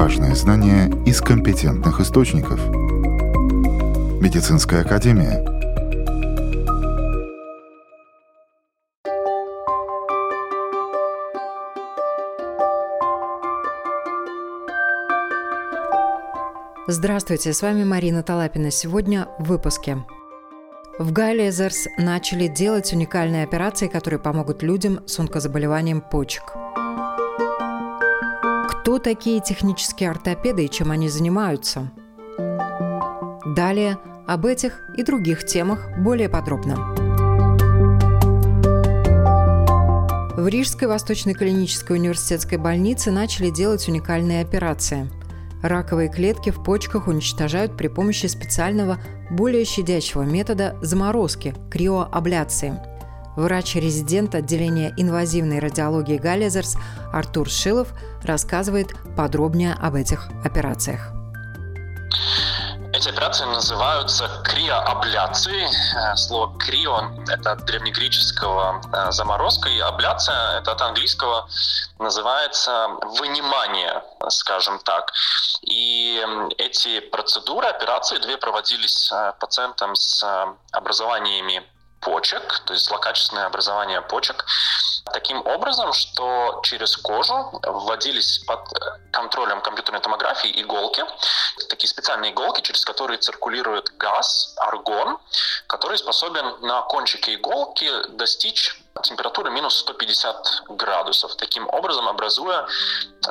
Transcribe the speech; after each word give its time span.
Важные 0.00 0.34
знания 0.34 0.90
из 1.04 1.20
компетентных 1.20 2.00
источников. 2.00 2.58
Медицинская 4.18 4.80
академия. 4.80 5.44
Здравствуйте, 16.88 17.52
с 17.52 17.60
вами 17.60 17.84
Марина 17.84 18.22
Талапина. 18.22 18.70
Сегодня 18.70 19.28
в 19.38 19.48
выпуске. 19.48 19.98
В 20.98 21.12
Гайлезерс 21.12 21.88
начали 21.98 22.46
делать 22.46 22.90
уникальные 22.94 23.44
операции, 23.44 23.86
которые 23.86 24.18
помогут 24.18 24.62
людям 24.62 25.06
с 25.06 25.18
онкозаболеванием 25.18 26.00
почек. 26.00 26.54
Кто 28.90 28.98
такие 28.98 29.40
технические 29.40 30.10
ортопеды 30.10 30.64
и 30.64 30.68
чем 30.68 30.90
они 30.90 31.08
занимаются? 31.08 31.92
Далее 33.54 33.98
об 34.26 34.44
этих 34.44 34.82
и 34.96 35.04
других 35.04 35.46
темах 35.46 35.90
более 36.00 36.28
подробно. 36.28 36.74
В 40.36 40.48
Рижской 40.48 40.88
Восточной 40.88 41.34
клинической 41.34 41.98
университетской 41.98 42.58
больнице 42.58 43.12
начали 43.12 43.50
делать 43.50 43.88
уникальные 43.88 44.42
операции– 44.42 45.08
Раковые 45.62 46.08
клетки 46.08 46.48
в 46.48 46.62
почках 46.62 47.06
уничтожают 47.06 47.76
при 47.76 47.88
помощи 47.88 48.26
специального, 48.26 48.98
более 49.30 49.66
щадящего 49.66 50.22
метода 50.22 50.78
заморозки– 50.80 51.54
криоабляции. 51.70 52.80
Врач-резидент 53.36 54.34
отделения 54.34 54.92
инвазивной 54.96 55.60
радиологии 55.60 56.18
Галлезерс 56.18 56.76
Артур 57.12 57.48
Шилов 57.48 57.88
рассказывает 58.22 58.88
подробнее 59.16 59.74
об 59.74 59.94
этих 59.94 60.28
операциях. 60.44 61.12
Эти 62.92 63.08
операции 63.08 63.44
называются 63.44 64.28
криоабляцией. 64.44 65.68
Э, 65.96 66.16
слово 66.16 66.58
крио– 66.58 67.10
это 67.28 67.52
от 67.52 67.64
древнегреческого 67.64 68.82
э, 68.92 69.12
заморозка, 69.12 69.68
и 69.68 69.78
абляция– 69.78 70.58
это 70.60 70.72
от 70.72 70.82
английского 70.82 71.48
называется 71.98 72.88
вынимание, 73.18 74.02
скажем 74.28 74.80
так. 74.80 75.12
И 75.62 76.20
эти 76.58 77.00
процедуры, 77.00 77.68
операции, 77.68 78.18
две 78.18 78.36
проводились 78.36 79.10
э, 79.12 79.32
пациентам 79.38 79.94
с 79.94 80.22
образованиями 80.72 81.62
почек, 82.00 82.60
то 82.64 82.72
есть 82.72 82.86
злокачественное 82.86 83.46
образование 83.46 84.00
почек, 84.02 84.44
таким 85.12 85.44
образом, 85.46 85.92
что 85.92 86.60
через 86.64 86.96
кожу 86.96 87.60
вводились 87.62 88.38
под 88.46 88.60
контролем 89.10 89.60
компьютерной 89.60 90.00
томографии 90.00 90.50
иголки, 90.62 91.04
такие 91.68 91.88
специальные 91.88 92.32
иголки, 92.32 92.60
через 92.62 92.84
которые 92.84 93.18
циркулирует 93.18 93.96
газ, 93.98 94.54
аргон, 94.58 95.18
который 95.66 95.98
способен 95.98 96.60
на 96.60 96.82
кончике 96.82 97.34
иголки 97.34 97.90
достичь 98.10 98.76
температуры 99.02 99.50
минус 99.50 99.78
150 99.78 100.64
градусов, 100.68 101.34
таким 101.36 101.68
образом 101.68 102.08
образуя, 102.08 102.66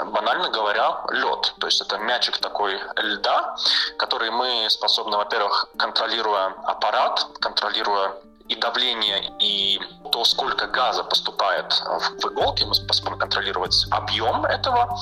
банально 0.06 0.50
говоря, 0.50 1.04
лед. 1.12 1.54
То 1.60 1.68
есть 1.68 1.82
это 1.82 1.98
мячик 1.98 2.38
такой 2.38 2.80
льда, 2.96 3.56
который 3.98 4.32
мы 4.32 4.70
способны, 4.70 5.18
во-первых, 5.18 5.68
контролируя 5.78 6.56
аппарат, 6.66 7.28
контролируя 7.40 8.14
и 8.50 8.56
давление, 8.56 9.32
и 9.40 9.80
то, 10.12 10.26
сколько 10.26 10.68
газа 10.68 11.04
поступает 11.04 11.72
в 12.20 12.26
иголки, 12.26 12.64
мы 12.64 12.74
способны 12.74 13.18
контролировать 13.18 13.86
объем 13.92 14.44
этого 14.46 15.00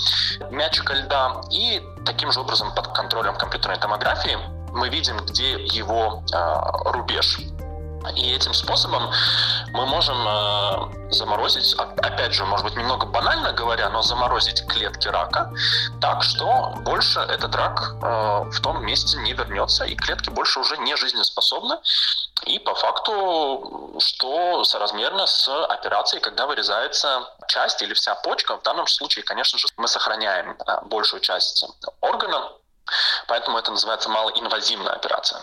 мячика 0.51 0.93
льда, 0.93 1.41
и 1.49 1.81
таким 2.05 2.31
же 2.31 2.41
образом 2.41 2.73
под 2.75 2.89
контролем 2.89 3.35
компьютерной 3.35 3.77
томографии 3.77 4.37
мы 4.73 4.89
видим, 4.89 5.17
где 5.25 5.53
его 5.53 6.23
э, 6.33 6.91
рубеж. 6.91 7.39
И 8.15 8.35
этим 8.35 8.53
способом 8.53 9.11
мы 9.73 9.85
можем 9.85 10.17
э, 10.27 11.11
заморозить, 11.11 11.75
опять 11.75 12.33
же, 12.33 12.45
может 12.45 12.65
быть, 12.65 12.75
немного 12.75 13.05
банально 13.05 13.53
говоря, 13.53 13.89
но 13.89 14.01
заморозить 14.01 14.65
клетки 14.67 15.07
рака 15.07 15.51
так, 16.01 16.23
что 16.23 16.73
больше 16.81 17.19
этот 17.19 17.55
рак 17.55 17.95
э, 18.01 18.49
в 18.51 18.61
том 18.61 18.85
месте 18.85 19.17
не 19.17 19.33
вернется, 19.33 19.85
и 19.85 19.95
клетки 19.95 20.29
больше 20.29 20.59
уже 20.59 20.77
не 20.77 20.95
жизнеспособны. 20.95 21.77
И 22.45 22.59
по 22.59 22.75
факту, 22.75 23.95
что 23.99 24.63
соразмерно 24.63 25.25
с 25.25 25.47
операцией, 25.65 26.21
когда 26.21 26.45
вырезается 26.45 27.27
часть 27.47 27.81
или 27.81 27.93
вся 27.93 28.15
почка, 28.15 28.57
в 28.57 28.63
данном 28.63 28.87
случае, 28.87 29.23
конечно 29.23 29.59
же, 29.59 29.67
мы 29.77 29.87
сохраняем 29.87 30.51
э, 30.51 30.81
большую 30.85 31.19
часть 31.21 31.65
органа, 32.01 32.51
поэтому 33.27 33.57
это 33.57 33.71
называется 33.71 34.09
малоинвазивная 34.09 34.93
операция. 34.93 35.41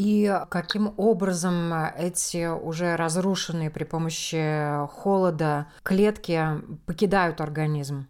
И 0.00 0.34
каким 0.48 0.94
образом 0.96 1.74
эти 1.94 2.50
уже 2.50 2.96
разрушенные 2.96 3.68
при 3.68 3.84
помощи 3.84 4.86
холода 4.86 5.66
клетки 5.82 6.42
покидают 6.86 7.42
организм? 7.42 8.06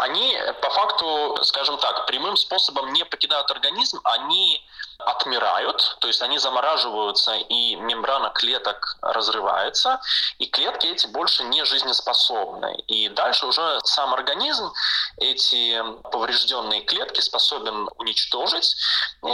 Они 0.00 0.34
по 0.62 0.70
факту, 0.70 1.38
скажем 1.42 1.76
так, 1.76 2.06
прямым 2.06 2.34
способом 2.36 2.90
не 2.94 3.04
покидают 3.04 3.50
организм, 3.50 4.00
они 4.04 4.64
отмирают, 4.98 5.98
то 6.00 6.08
есть 6.08 6.22
они 6.22 6.38
замораживаются, 6.38 7.34
и 7.34 7.76
мембрана 7.76 8.30
клеток 8.30 8.96
разрывается, 9.02 10.00
и 10.38 10.46
клетки 10.46 10.86
эти 10.86 11.06
больше 11.06 11.44
не 11.44 11.64
жизнеспособны. 11.66 12.76
И 12.86 13.10
дальше 13.10 13.44
уже 13.44 13.78
сам 13.84 14.14
организм 14.14 14.72
эти 15.18 15.82
поврежденные 16.10 16.80
клетки 16.80 17.20
способен 17.20 17.88
уничтожить. 17.98 18.76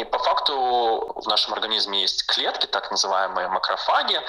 И 0.00 0.04
по 0.04 0.18
факту 0.18 1.12
в 1.14 1.28
нашем 1.28 1.52
организме 1.52 2.00
есть 2.02 2.26
клетки, 2.26 2.66
так 2.66 2.90
называемые 2.90 3.48
макрофаги, 3.48 4.20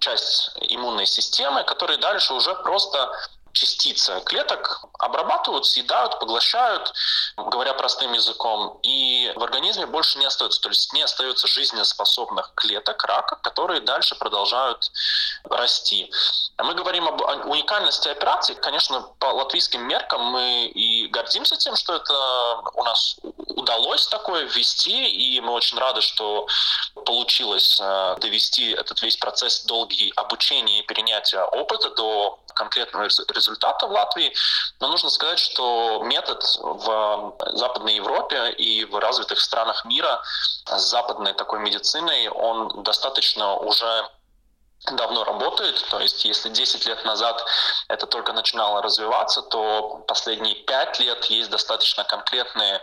часть 0.00 0.50
иммунной 0.60 1.06
системы, 1.06 1.64
которые 1.64 1.98
дальше 1.98 2.34
уже 2.34 2.54
просто 2.56 3.10
частицы 3.52 4.20
клеток 4.24 4.84
обрабатывают, 4.98 5.66
съедают, 5.66 6.18
поглощают, 6.18 6.92
говоря 7.36 7.74
простым 7.74 8.12
языком, 8.12 8.78
и 8.82 9.32
в 9.36 9.42
организме 9.42 9.86
больше 9.86 10.18
не 10.18 10.26
остается, 10.26 10.60
то 10.60 10.68
есть 10.68 10.92
не 10.92 11.02
остается 11.02 11.46
жизнеспособных 11.46 12.52
клеток 12.54 13.02
рака, 13.04 13.36
которые 13.36 13.80
дальше 13.80 14.14
продолжают 14.14 14.90
расти. 15.44 16.10
А 16.56 16.64
мы 16.64 16.74
говорим 16.74 17.08
об 17.08 17.20
уникальности 17.46 18.08
операции. 18.08 18.54
Конечно, 18.54 19.02
по 19.18 19.26
латвийским 19.26 19.86
меркам 19.86 20.22
мы 20.22 20.66
и 20.66 20.99
гордимся 21.10 21.56
тем, 21.56 21.76
что 21.76 21.94
это 21.94 22.14
у 22.74 22.84
нас 22.84 23.16
удалось 23.48 24.06
такое 24.06 24.44
ввести, 24.44 25.08
и 25.08 25.40
мы 25.40 25.52
очень 25.52 25.78
рады, 25.78 26.00
что 26.00 26.46
получилось 27.04 27.78
э, 27.80 28.16
довести 28.20 28.70
этот 28.72 29.02
весь 29.02 29.16
процесс 29.16 29.64
долгий 29.64 30.12
обучения 30.16 30.80
и 30.80 30.82
перенятия 30.82 31.42
опыта 31.44 31.90
до 31.90 32.38
конкретного 32.54 33.04
результата 33.04 33.86
в 33.86 33.90
Латвии. 33.90 34.32
Но 34.80 34.88
нужно 34.88 35.10
сказать, 35.10 35.38
что 35.38 36.00
метод 36.04 36.42
в 36.60 37.34
Западной 37.54 37.94
Европе 37.94 38.50
и 38.52 38.84
в 38.84 38.98
развитых 38.98 39.40
странах 39.40 39.84
мира 39.84 40.22
с 40.66 40.82
западной 40.82 41.34
такой 41.34 41.60
медициной, 41.60 42.28
он 42.28 42.82
достаточно 42.82 43.56
уже 43.56 44.08
давно 44.86 45.24
работает. 45.24 45.84
То 45.90 46.00
есть 46.00 46.24
если 46.24 46.48
10 46.48 46.86
лет 46.86 47.04
назад 47.04 47.44
это 47.88 48.06
только 48.06 48.32
начинало 48.32 48.82
развиваться, 48.82 49.42
то 49.42 50.02
последние 50.08 50.54
5 50.54 51.00
лет 51.00 51.24
есть 51.26 51.50
достаточно 51.50 52.04
конкретные 52.04 52.80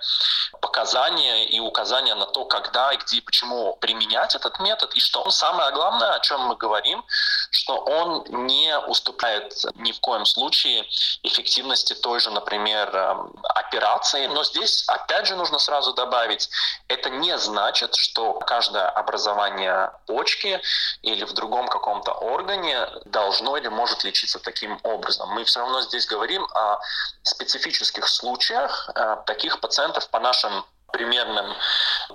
показания 0.62 1.46
и 1.46 1.60
указания 1.60 2.16
на 2.16 2.26
то, 2.26 2.46
когда 2.46 2.92
и 2.94 2.98
где 2.98 3.18
и 3.18 3.22
почему 3.22 3.76
применять 3.78 4.36
этот 4.36 4.60
метод. 4.60 4.94
И 4.96 5.00
что 5.00 5.30
самое 5.32 5.72
главное, 5.72 6.14
о 6.14 6.20
чем 6.20 6.42
мы 6.42 6.56
говорим, 6.56 7.04
что 7.52 7.78
он 7.78 8.26
не 8.46 8.78
уступает 8.80 9.54
ни 9.76 9.92
в 9.92 10.00
коем 10.00 10.26
случае 10.26 10.86
эффективности 11.24 11.94
той 11.94 12.20
же, 12.20 12.30
например, 12.30 12.96
эм, 12.96 13.34
операции. 13.44 14.28
Но 14.28 14.44
здесь 14.44 14.84
опять 14.88 15.28
же 15.28 15.36
нужно 15.36 15.60
сразу 15.60 15.94
добавить, 15.94 16.50
это 16.88 17.10
не 17.10 17.38
значит, 17.38 17.96
что 17.96 18.34
каждое 18.34 18.88
образование 18.90 19.92
почки 20.06 20.62
или 21.02 21.24
в 21.24 21.34
другом 21.34 21.68
каком 21.68 21.87
каком-то 21.88 22.12
органе 22.12 22.86
должно 23.06 23.56
или 23.56 23.70
может 23.70 24.04
лечиться 24.04 24.40
таким 24.40 24.78
образом. 24.84 25.30
Мы 25.30 25.46
все 25.46 25.62
равно 25.62 25.82
здесь 25.82 26.06
говорим 26.06 26.44
о 26.54 26.80
специфических 27.24 28.08
случаях. 28.10 28.90
Э, 28.94 29.18
таких 29.26 29.62
пациентов 29.62 30.10
по 30.10 30.20
нашим 30.20 30.66
примерным 30.98 31.54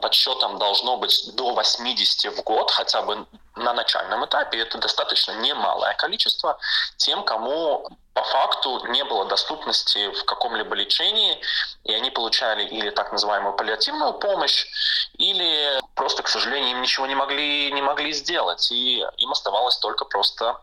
подсчетам 0.01 0.59
должно 0.59 0.97
быть 0.97 1.35
до 1.35 1.53
80 1.53 2.37
в 2.37 2.43
год, 2.43 2.71
хотя 2.71 3.03
бы 3.03 3.27
на 3.57 3.73
начальном 3.73 4.25
этапе. 4.25 4.59
Это 4.59 4.79
достаточно 4.79 5.33
немалое 5.33 5.95
количество 5.95 6.59
тем, 6.97 7.23
кому 7.25 7.87
по 8.15 8.25
факту 8.25 8.87
не 8.89 9.05
было 9.05 9.25
доступности 9.25 10.11
в 10.11 10.25
каком-либо 10.25 10.75
лечении, 10.75 11.41
и 11.85 11.95
они 11.95 12.11
получали 12.11 12.65
или 12.65 12.91
так 12.91 13.13
называемую 13.13 13.55
паллиативную 13.55 14.15
помощь, 14.15 14.67
или 15.15 15.81
просто, 15.95 16.23
к 16.23 16.29
сожалению, 16.29 16.73
им 16.73 16.83
ничего 16.83 17.07
не 17.07 17.15
могли, 17.15 17.71
не 17.73 17.83
могли 17.83 18.13
сделать, 18.13 18.71
и 18.73 19.07
им 19.17 19.31
оставалось 19.31 19.79
только 19.79 20.05
просто 20.05 20.61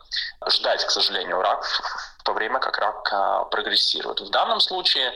ждать, 0.47 0.85
к 0.85 0.91
сожалению. 0.91 1.41
Рак 1.41 1.65
то 2.29 2.33
время 2.33 2.59
как 2.59 2.77
рак 2.77 3.09
а, 3.11 3.43
прогрессирует. 3.45 4.19
В 4.21 4.29
данном 4.29 4.59
случае 4.59 5.13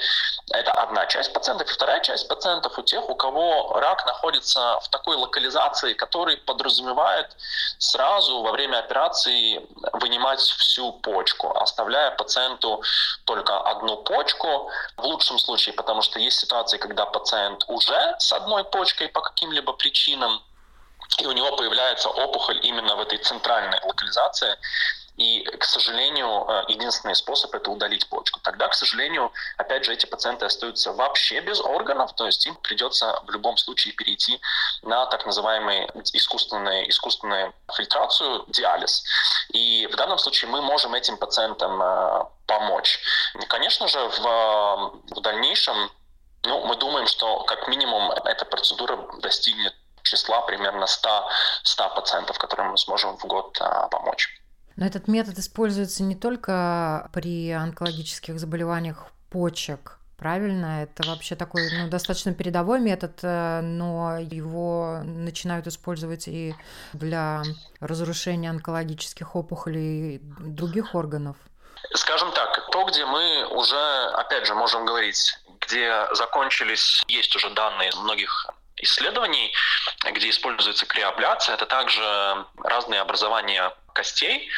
это 0.52 0.72
одна 0.72 1.06
часть 1.06 1.32
пациентов. 1.32 1.70
И 1.70 1.74
вторая 1.74 2.00
часть 2.02 2.28
пациентов 2.28 2.80
у 2.80 2.82
тех, 2.82 3.08
у 3.08 3.16
кого 3.16 3.80
рак 3.80 4.04
находится 4.08 4.80
в 4.80 4.88
такой 4.90 5.16
локализации, 5.16 5.94
который 5.94 6.38
подразумевает 6.38 7.28
сразу 7.78 8.42
во 8.42 8.52
время 8.52 8.80
операции 8.80 9.62
вынимать 9.94 10.40
всю 10.40 10.92
почку, 10.92 11.56
оставляя 11.56 12.10
пациенту 12.12 12.82
только 13.26 13.60
одну 13.60 13.98
почку. 13.98 14.72
В 14.98 15.06
лучшем 15.06 15.38
случае, 15.38 15.74
потому 15.76 16.02
что 16.02 16.20
есть 16.20 16.40
ситуации, 16.40 16.80
когда 16.80 17.06
пациент 17.06 17.64
уже 17.68 18.16
с 18.18 18.34
одной 18.34 18.64
почкой 18.64 19.08
по 19.08 19.22
каким-либо 19.22 19.74
причинам 19.74 20.42
и 21.20 21.28
у 21.28 21.32
него 21.32 21.56
появляется 21.56 22.10
опухоль 22.10 22.60
именно 22.64 22.96
в 22.96 23.02
этой 23.02 23.20
центральной 23.20 23.80
локализации, 23.84 24.58
и, 25.18 25.44
к 25.44 25.64
сожалению, 25.64 26.46
э, 26.48 26.64
единственный 26.70 27.16
способ– 27.16 27.54
это 27.56 27.70
удалить 27.70 28.08
почку. 28.10 28.40
Тогда, 28.42 28.68
к 28.68 28.74
сожалению, 28.74 29.32
опять 29.58 29.86
же, 29.86 29.94
эти 29.94 30.06
пациенты 30.06 30.46
остаются 30.46 30.92
вообще 30.92 31.40
без 31.42 31.60
органов, 31.62 32.14
то 32.16 32.26
есть 32.26 32.46
им 32.48 32.56
придется 32.56 33.22
в 33.28 33.30
любом 33.30 33.58
случае 33.58 33.94
перейти 33.94 34.42
на 34.82 35.06
так 35.06 35.26
называемую 35.26 35.90
искусственную, 36.14 36.90
искусственную 36.90 37.54
фильтрацию, 37.76 38.46
диализ. 38.48 39.04
И 39.50 39.88
в 39.92 39.96
данном 39.96 40.18
случае 40.18 40.50
мы 40.50 40.62
можем 40.62 40.96
этим 40.96 41.18
пациентам 41.18 41.82
э, 41.82 42.26
помочь. 42.48 43.00
Конечно 43.50 43.88
же, 43.88 44.00
в, 44.00 44.94
в 45.12 45.22
дальнейшем 45.22 45.92
ну, 46.46 46.66
мы 46.66 46.76
думаем, 46.76 47.08
что 47.08 47.44
как 47.44 47.68
минимум 47.68 48.12
эта 48.12 48.46
процедура 48.46 48.98
достигнет 49.20 49.74
числа 50.04 50.42
примерно 50.42 50.88
100, 50.88 51.30
100 51.64 51.90
пациентов, 51.96 52.38
которым 52.38 52.72
мы 52.72 52.78
сможем 52.78 53.18
в 53.18 53.26
год 53.26 53.58
а, 53.62 53.88
помочь. 53.88 54.43
Но 54.76 54.86
этот 54.86 55.08
метод 55.08 55.38
используется 55.38 56.04
не 56.04 56.16
только 56.16 57.10
при 57.14 57.52
онкологических 57.52 58.40
заболеваниях 58.40 59.08
почек, 59.30 60.00
правильно? 60.18 60.84
Это 60.84 61.08
вообще 61.08 61.36
такой 61.36 61.70
ну, 61.78 61.90
достаточно 61.90 62.34
передовой 62.34 62.80
метод, 62.80 63.20
э, 63.22 63.62
но 63.62 64.18
его 64.18 65.02
начинают 65.04 65.68
использовать 65.68 66.28
и 66.28 66.56
для 66.94 67.44
разрушения 67.80 68.50
онкологических 68.50 69.36
опухолей 69.36 70.20
других 70.40 70.96
органов. 70.96 71.38
Скажем 71.94 72.32
так, 72.32 72.70
то, 72.72 72.86
где 72.86 73.06
мы 73.06 73.46
уже, 73.52 74.06
опять 74.14 74.48
же, 74.48 74.56
можем 74.56 74.86
говорить, 74.86 75.38
где 75.62 76.08
закончились, 76.14 77.04
есть 77.08 77.36
уже 77.36 77.54
данные 77.54 77.92
многих 78.02 78.48
исследований, 78.84 79.54
где 80.12 80.30
используется 80.30 80.86
криоабляция, 80.86 81.56
это 81.56 81.66
также 81.66 82.46
разные 82.64 83.02
образования 83.02 83.74
костей, 83.94 84.50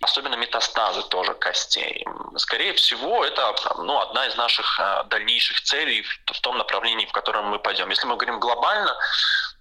особенно 0.00 0.36
метастазы 0.36 1.02
тоже 1.08 1.34
костей. 1.34 2.04
Скорее 2.36 2.74
всего, 2.74 3.24
это 3.24 3.54
ну, 3.78 3.98
одна 3.98 4.26
из 4.26 4.36
наших 4.36 4.78
э, 4.78 5.04
дальнейших 5.06 5.60
целей 5.62 6.02
в 6.02 6.40
том 6.40 6.58
направлении, 6.58 7.06
в 7.06 7.12
котором 7.12 7.46
мы 7.46 7.58
пойдем. 7.58 7.88
Если 7.90 8.06
мы 8.06 8.16
говорим 8.16 8.38
глобально, 8.38 8.94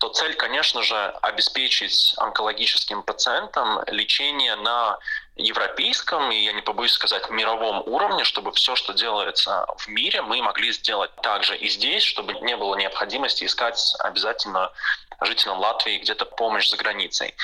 то 0.02 0.10
цель, 0.10 0.34
конечно 0.34 0.82
же, 0.82 0.96
обеспечить 1.22 2.16
онкологическим 2.18 3.04
пациентам 3.04 3.84
лечение 3.86 4.56
на 4.56 4.98
европейском 5.36 6.32
и, 6.32 6.38
я 6.38 6.54
не 6.54 6.64
побоюсь 6.64 6.94
сказать, 6.94 7.30
мировом 7.30 7.84
уровне, 7.86 8.24
чтобы 8.24 8.52
все, 8.52 8.76
что 8.76 8.94
делается 8.94 9.68
в 9.78 9.88
мире, 9.88 10.24
мы 10.24 10.42
могли 10.42 10.72
сделать 10.72 11.16
также 11.18 11.56
и 11.56 11.70
здесь, 11.70 12.02
чтобы 12.02 12.34
не 12.34 12.58
было 12.58 12.76
необходимости 12.78 13.46
искать 13.46 13.80
обязательно 14.00 14.72
жителям 15.22 15.60
Латвии 15.60 16.00
где-то 16.00 16.26
помощь 16.26 16.68
за 16.68 16.78
границей. 16.78 17.36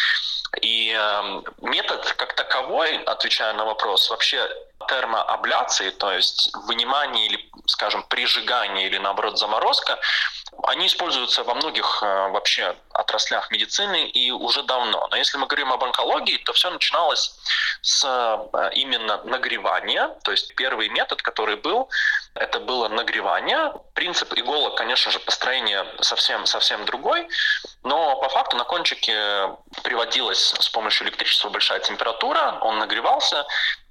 И 0.61 0.95
э, 0.97 1.41
метод 1.61 2.13
как 2.17 2.33
таковой, 2.33 2.97
отвечая 3.03 3.53
на 3.53 3.65
вопрос, 3.65 4.09
вообще 4.09 4.47
термоабляции, 4.87 5.89
то 5.89 6.11
есть 6.11 6.51
вынимание 6.65 7.27
или, 7.27 7.49
скажем, 7.65 8.03
прижигание 8.03 8.87
или, 8.87 8.97
наоборот, 8.97 9.37
заморозка, 9.37 9.99
они 10.63 10.87
используются 10.87 11.43
во 11.43 11.53
многих 11.53 12.01
э, 12.01 12.29
вообще 12.29 12.75
отраслях 12.93 13.51
медицины 13.51 14.07
и 14.07 14.31
уже 14.31 14.63
давно. 14.63 15.07
Но 15.11 15.17
если 15.17 15.37
мы 15.37 15.47
говорим 15.47 15.71
об 15.71 15.83
онкологии, 15.83 16.37
то 16.37 16.53
все 16.53 16.69
начиналось 16.69 17.35
с 17.81 18.03
э, 18.05 18.69
именно 18.75 19.21
нагревания. 19.23 20.09
То 20.23 20.31
есть 20.31 20.55
первый 20.55 20.89
метод, 20.89 21.21
который 21.21 21.57
был, 21.57 21.89
это 22.33 22.59
было 22.59 22.87
нагревание. 22.87 23.73
Принцип 23.93 24.33
иголок, 24.33 24.75
конечно 24.75 25.11
же, 25.11 25.19
построение 25.19 25.85
совсем, 26.01 26.45
совсем 26.45 26.85
другой. 26.85 27.27
Но 27.87 28.17
по 28.17 28.27
факту 28.27 28.57
на 28.57 28.65
кончике 28.65 29.55
приводилась 29.81 30.53
с 30.59 30.67
помощью 30.67 31.07
электричества 31.07 31.49
большая 31.49 31.79
температура, 31.79 32.59
он 32.61 32.79
нагревался, 32.79 33.45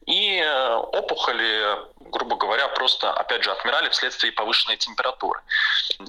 и 0.06 0.38
э, 0.38 0.74
опухоли, 0.76 1.78
грубо 1.98 2.36
говоря, 2.36 2.68
просто, 2.68 3.12
опять 3.12 3.42
же, 3.42 3.50
отмирали 3.50 3.88
вследствие 3.88 4.32
повышенной 4.32 4.76
температуры. 4.76 5.40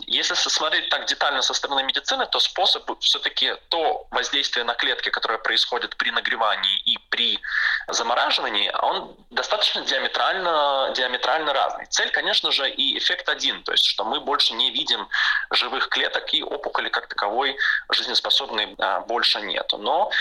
Если 0.05 0.35
смотреть 0.35 0.89
так 0.89 1.05
детально 1.05 1.41
со 1.41 1.53
стороны 1.55 1.83
медицины, 1.83 2.27
то 2.27 2.39
способ 2.39 2.89
все-таки 2.99 3.55
то 3.69 4.05
воздействие 4.11 4.63
на 4.65 4.75
клетки, 4.75 5.09
которое 5.09 5.39
происходит 5.39 5.97
при 5.97 6.11
нагревании 6.11 6.77
и 6.85 6.97
при 7.09 7.39
замораживании, 7.87 8.71
он 8.81 9.15
достаточно 9.31 9.81
диаметрально, 9.81 10.93
диаметрально 10.95 11.53
разный. 11.53 11.87
Цель, 11.87 12.11
конечно 12.11 12.51
же, 12.51 12.69
и 12.69 12.97
эффект 12.99 13.29
один, 13.29 13.63
то 13.63 13.71
есть 13.71 13.85
что 13.85 14.03
мы 14.03 14.19
больше 14.19 14.53
не 14.53 14.69
видим 14.71 15.07
живых 15.49 15.89
клеток 15.89 16.33
и 16.33 16.43
опухоли 16.43 16.89
как 16.89 17.07
таковой 17.07 17.57
жизнеспособной 17.89 18.75
а, 18.77 18.99
больше 19.01 19.41
нету. 19.41 19.77
Но 19.77 20.11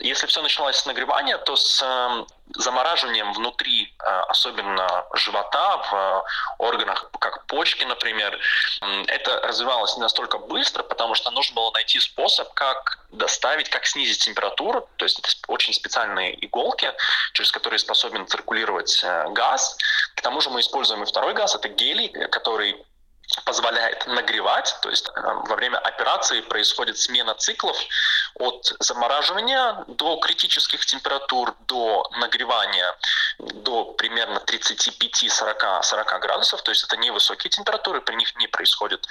если 0.00 0.26
все 0.26 0.40
началось 0.40 0.76
с 0.76 0.86
нагревания, 0.86 1.38
то 1.38 1.56
с 1.56 1.82
э, 1.82 2.24
замораживанием 2.54 3.32
внутри, 3.32 3.94
э, 3.98 4.20
особенно 4.28 5.06
живота, 5.14 5.78
в 5.78 6.24
органах, 6.58 7.10
как 7.18 7.46
почки, 7.46 7.84
например, 7.84 8.38
это 9.08 9.40
развивалось 9.40 9.96
не 9.96 10.02
настолько 10.02 10.38
быстро, 10.38 10.82
потому 10.82 11.14
что 11.14 11.30
нужно 11.30 11.56
было 11.56 11.70
найти 11.72 12.00
способ, 12.00 12.52
как 12.54 12.98
доставить, 13.10 13.68
как 13.68 13.86
снизить 13.86 14.24
температуру, 14.24 14.88
то 14.96 15.04
есть 15.04 15.18
это 15.18 15.28
очень 15.48 15.72
специальные 15.72 16.44
иголки, 16.44 16.92
через 17.32 17.50
которые 17.50 17.78
способен 17.78 18.26
циркулировать 18.26 19.02
э, 19.04 19.28
газ. 19.30 19.76
К 20.14 20.22
тому 20.22 20.40
же 20.40 20.50
мы 20.50 20.60
используем 20.60 21.02
и 21.02 21.06
второй 21.06 21.34
газ, 21.34 21.54
это 21.54 21.68
гелий, 21.68 22.08
который 22.28 22.84
позволяет 23.44 24.06
нагревать, 24.06 24.76
то 24.82 24.90
есть 24.90 25.08
э, 25.08 25.20
во 25.20 25.56
время 25.56 25.78
операции 25.78 26.40
происходит 26.40 26.98
смена 26.98 27.34
циклов 27.34 27.76
от 28.34 28.72
замораживания 28.80 29.84
до 29.88 30.16
критических 30.16 30.84
температур, 30.86 31.54
до 31.66 32.08
нагревания 32.18 32.94
до 33.38 33.84
примерно 33.94 34.38
35-40 34.38 36.18
градусов, 36.20 36.62
то 36.62 36.70
есть 36.70 36.84
это 36.84 36.96
невысокие 36.96 37.50
температуры, 37.50 38.00
при 38.00 38.14
них 38.14 38.34
не 38.36 38.46
происходит 38.46 39.06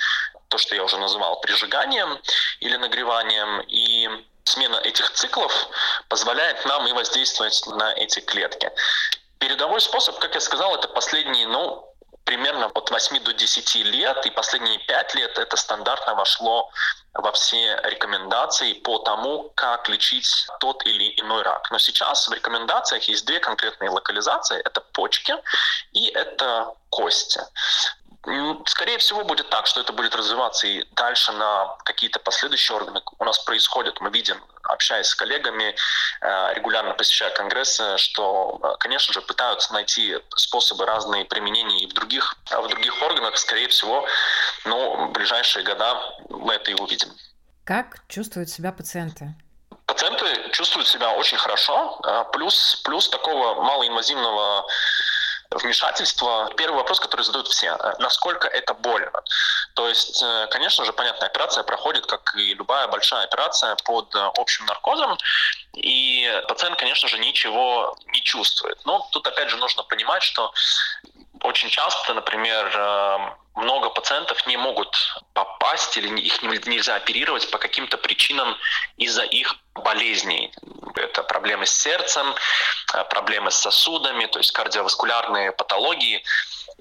то, 0.47 0.57
что 0.57 0.75
я 0.75 0.83
уже 0.83 0.97
называл 0.97 1.39
прижиганием 1.41 2.19
или 2.59 2.77
нагреванием, 2.77 3.61
и 3.67 4.09
смена 4.45 4.77
этих 4.77 5.11
циклов 5.11 5.51
позволяет 6.09 6.65
нам 6.65 6.87
и 6.87 6.93
воздействовать 6.93 7.65
на 7.67 7.93
эти 7.93 8.19
клетки. 8.19 8.71
Передовой 9.39 9.81
способ, 9.81 10.19
как 10.19 10.35
я 10.35 10.41
сказал, 10.41 10.75
это 10.75 10.87
последние, 10.87 11.47
ну, 11.47 11.92
примерно 12.23 12.67
от 12.67 12.91
8 12.91 13.19
до 13.23 13.33
10 13.33 13.75
лет, 13.75 14.25
и 14.25 14.29
последние 14.29 14.79
5 14.79 15.15
лет 15.15 15.37
это 15.37 15.57
стандартно 15.57 16.15
вошло 16.15 16.69
во 17.13 17.31
все 17.31 17.79
рекомендации 17.83 18.73
по 18.73 18.99
тому, 18.99 19.51
как 19.55 19.89
лечить 19.89 20.47
тот 20.59 20.85
или 20.85 21.13
иной 21.21 21.43
рак. 21.43 21.69
Но 21.71 21.77
сейчас 21.77 22.27
в 22.27 22.33
рекомендациях 22.33 23.03
есть 23.03 23.25
две 23.25 23.39
конкретные 23.39 23.89
локализации. 23.89 24.59
Это 24.65 24.81
почки 24.81 25.33
и 25.91 26.07
это 26.07 26.73
кости. 26.89 27.41
Скорее 28.65 28.99
всего, 28.99 29.25
будет 29.25 29.49
так, 29.49 29.67
что 29.67 29.81
это 29.81 29.91
будет 29.91 30.15
развиваться 30.15 30.65
и 30.65 30.83
дальше 30.95 31.33
на 31.33 31.75
какие-то 31.83 32.19
последующие 32.19 32.77
органы. 32.77 33.01
У 33.19 33.25
нас 33.25 33.39
происходит, 33.39 33.99
мы 33.99 34.09
видим, 34.11 34.41
общаясь 34.63 35.07
с 35.07 35.15
коллегами, 35.15 35.75
э, 36.21 36.53
регулярно 36.53 36.93
посещая 36.93 37.31
конгрессы, 37.31 37.97
что, 37.97 38.61
э, 38.63 38.75
конечно 38.79 39.13
же, 39.13 39.21
пытаются 39.21 39.73
найти 39.73 40.17
способы 40.37 40.85
разные 40.85 41.25
применения 41.25 41.83
и 41.83 41.87
в 41.87 41.93
других, 41.93 42.35
в 42.49 42.67
других 42.69 43.01
органах. 43.01 43.37
Скорее 43.37 43.67
всего, 43.67 44.07
но 44.63 45.07
в 45.07 45.11
ближайшие 45.11 45.65
года 45.65 46.01
мы 46.29 46.53
это 46.53 46.71
и 46.71 46.75
увидим. 46.75 47.09
Как 47.65 48.07
чувствуют 48.07 48.49
себя 48.49 48.71
пациенты? 48.71 49.35
Пациенты 49.85 50.49
чувствуют 50.51 50.87
себя 50.87 51.11
очень 51.11 51.37
хорошо. 51.37 51.99
Э, 52.05 52.23
плюс, 52.31 52.81
плюс 52.85 53.09
такого 53.09 53.61
малоинвазивного 53.61 54.65
вмешательства. 55.55 56.49
Первый 56.57 56.77
вопрос, 56.77 56.99
который 56.99 57.21
задают 57.21 57.47
все, 57.47 57.67
э, 57.67 57.93
насколько 57.99 58.47
это 58.47 58.73
больно. 58.73 59.11
То 59.75 59.87
есть, 59.87 60.21
э, 60.21 60.47
конечно 60.51 60.85
же, 60.85 60.93
понятная 60.93 61.29
операция 61.29 61.63
проходит, 61.63 62.05
как 62.05 62.35
и 62.35 62.53
любая 62.53 62.87
большая 62.87 63.23
операция, 63.23 63.75
под 63.85 64.13
э, 64.15 64.19
общим 64.37 64.65
наркозом, 64.65 65.17
и 65.73 66.41
пациент, 66.47 66.77
конечно 66.77 67.07
же, 67.07 67.17
ничего 67.19 67.95
не 68.07 68.21
чувствует. 68.21 68.79
Но 68.85 69.07
тут, 69.11 69.27
опять 69.27 69.49
же, 69.49 69.57
нужно 69.57 69.83
понимать, 69.83 70.23
что 70.23 70.53
очень 71.41 71.69
часто, 71.69 72.13
например, 72.13 73.35
много 73.55 73.89
пациентов 73.89 74.47
не 74.47 74.55
могут 74.55 74.95
попасть 75.33 75.97
или 75.97 76.07
их 76.19 76.41
нельзя 76.41 76.95
оперировать 76.95 77.49
по 77.51 77.57
каким-то 77.57 77.97
причинам 77.97 78.55
из-за 78.97 79.23
их 79.23 79.55
болезней. 79.75 80.53
Это 80.95 81.23
проблемы 81.23 81.65
с 81.65 81.71
сердцем, 81.71 82.35
э, 82.93 83.03
проблемы 83.05 83.51
с 83.51 83.57
сосудами, 83.57 84.25
то 84.25 84.39
есть 84.39 84.51
кардиоваскулярные 84.51 85.51
патологии. 85.51 86.23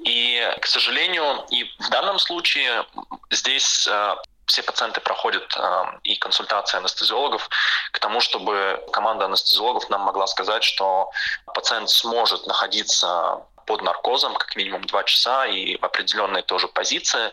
И, 0.05 0.57
к 0.61 0.67
сожалению, 0.67 1.45
и 1.51 1.65
в 1.79 1.91
данном 1.91 2.19
случае 2.19 2.87
здесь 3.31 3.87
э, 3.87 4.17
все 4.47 4.63
пациенты 4.63 5.01
проходят 5.01 5.55
э, 5.57 5.85
и 6.03 6.17
консультации 6.17 6.79
анестезиологов 6.79 7.49
к 7.93 7.99
тому, 7.99 8.21
чтобы 8.21 8.83
команда 8.93 9.27
анестезиологов 9.27 9.89
нам 9.89 10.03
могла 10.03 10.27
сказать, 10.27 10.65
что 10.65 11.11
пациент 11.55 11.91
сможет 11.91 12.47
находиться 12.47 13.43
под 13.67 13.83
наркозом 13.83 14.35
как 14.35 14.57
минимум 14.57 14.85
два 14.85 15.05
часа 15.05 15.47
и 15.47 15.77
в 15.77 15.85
определенной 15.85 16.43
тоже 16.43 16.69
позиции, 16.69 17.33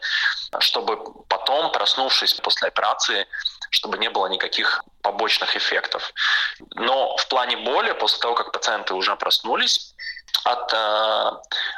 чтобы 0.59 0.97
потом, 1.27 1.71
проснувшись 1.71 2.33
после 2.35 2.67
операции, 2.67 3.27
чтобы 3.69 3.97
не 3.97 4.09
было 4.09 4.27
никаких 4.27 4.83
побочных 5.01 5.55
эффектов. 5.55 6.13
Но 6.75 7.15
в 7.17 7.27
плане 7.27 7.57
боли, 7.57 7.91
после 7.93 8.19
того, 8.19 8.35
как 8.35 8.51
пациенты 8.51 8.93
уже 8.93 9.15
проснулись, 9.15 9.95
от 10.43 10.73
э, 10.73 11.31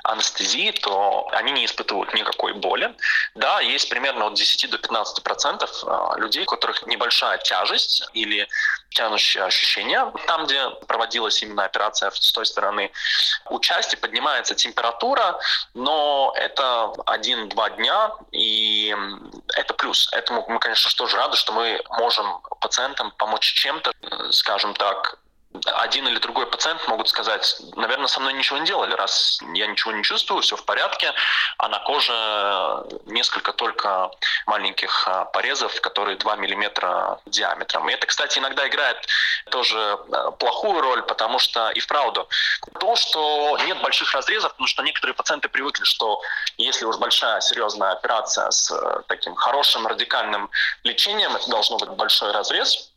анестезии, 0.03 0.71
то 0.71 1.27
они 1.33 1.51
не 1.51 1.65
испытывают 1.65 2.13
никакой 2.13 2.53
боли. 2.53 2.95
Да, 3.35 3.59
есть 3.59 3.89
примерно 3.89 4.27
от 4.27 4.35
10 4.35 4.69
до 4.69 4.77
15 4.77 5.23
процентов 5.23 5.83
э, 5.85 6.19
людей, 6.19 6.43
у 6.43 6.45
которых 6.45 6.85
небольшая 6.85 7.37
тяжесть 7.39 8.03
или 8.13 8.47
тянущее 8.89 9.43
ощущение. 9.43 10.11
Там, 10.27 10.45
где 10.45 10.69
проводилась 10.87 11.41
именно 11.41 11.63
операция 11.63 12.11
с 12.11 12.31
той 12.31 12.45
стороны, 12.45 12.91
у 13.49 13.59
части 13.59 13.95
поднимается 13.95 14.53
температура, 14.53 15.39
но 15.73 16.33
это 16.35 16.91
один-два 17.05 17.69
дня, 17.71 18.11
и 18.31 18.95
это 19.55 19.73
плюс. 19.73 20.09
Этому 20.11 20.45
мы, 20.47 20.59
конечно, 20.59 20.91
тоже 20.95 21.17
рады, 21.17 21.37
что 21.37 21.53
мы 21.53 21.81
можем 21.89 22.41
пациентам 22.59 23.11
помочь 23.17 23.53
чем-то, 23.53 23.91
э, 23.91 24.31
скажем 24.31 24.73
так, 24.75 25.20
один 25.65 26.07
или 26.07 26.19
другой 26.19 26.47
пациент 26.47 26.87
могут 26.87 27.09
сказать, 27.09 27.57
наверное, 27.75 28.07
со 28.07 28.19
мной 28.19 28.33
ничего 28.33 28.57
не 28.57 28.65
делали, 28.65 28.93
раз 28.93 29.39
я 29.53 29.67
ничего 29.67 29.91
не 29.91 30.03
чувствую, 30.03 30.41
все 30.41 30.55
в 30.55 30.65
порядке, 30.65 31.13
а 31.57 31.67
на 31.67 31.79
коже 31.79 32.13
несколько 33.05 33.53
только 33.53 34.11
маленьких 34.45 35.07
а, 35.07 35.25
порезов, 35.25 35.79
которые 35.81 36.17
2 36.17 36.35
миллиметра 36.37 37.19
диаметром. 37.25 37.89
И 37.89 37.93
это, 37.93 38.07
кстати, 38.07 38.39
иногда 38.39 38.67
играет 38.67 38.97
тоже 39.49 39.77
а, 40.11 40.31
плохую 40.31 40.81
роль, 40.81 41.03
потому 41.03 41.39
что 41.39 41.69
и 41.69 41.79
вправду 41.79 42.27
то, 42.79 42.95
что 42.95 43.57
нет 43.65 43.81
больших 43.81 44.13
разрезов, 44.13 44.51
потому 44.51 44.67
что 44.67 44.83
некоторые 44.83 45.15
пациенты 45.15 45.49
привыкли, 45.49 45.83
что 45.83 46.21
если 46.57 46.85
уж 46.85 46.97
большая 46.97 47.41
серьезная 47.41 47.91
операция 47.91 48.49
с 48.51 48.71
э, 48.71 49.01
таким 49.07 49.35
хорошим 49.35 49.87
радикальным 49.87 50.49
лечением, 50.83 51.35
это 51.35 51.49
должно 51.49 51.77
быть 51.77 51.89
большой 51.89 52.31
разрез, 52.31 52.90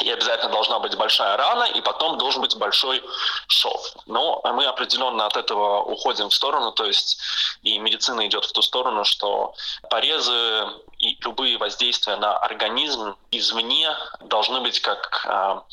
и 0.00 0.10
обязательно 0.10 0.50
должна 0.50 0.78
быть 0.78 0.96
большая 0.96 1.36
рана, 1.36 1.64
и 1.64 1.80
потом 1.80 2.18
должен 2.18 2.42
быть 2.42 2.56
большой 2.56 3.02
шов. 3.46 3.94
Но 4.06 4.40
мы 4.44 4.66
определенно 4.66 5.26
от 5.26 5.36
этого 5.36 5.82
уходим 5.82 6.28
в 6.28 6.34
сторону, 6.34 6.72
то 6.72 6.84
есть 6.84 7.18
и 7.62 7.78
медицина 7.78 8.26
идет 8.26 8.44
в 8.44 8.52
ту 8.52 8.62
сторону, 8.62 9.04
что 9.04 9.54
порезы 9.90 10.66
и 10.98 11.16
любые 11.20 11.58
воздействия 11.58 12.16
на 12.16 12.36
организм 12.38 13.16
извне 13.30 13.96
должны 14.20 14.60
быть 14.60 14.80
как, 14.80 15.24
а, 15.28 15.64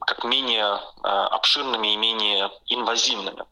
как 0.00 0.24
менее 0.24 0.80
а, 1.02 1.26
обширными 1.28 1.92
и 1.92 1.96
менее 1.96 2.50
инвазивными. 2.66 3.44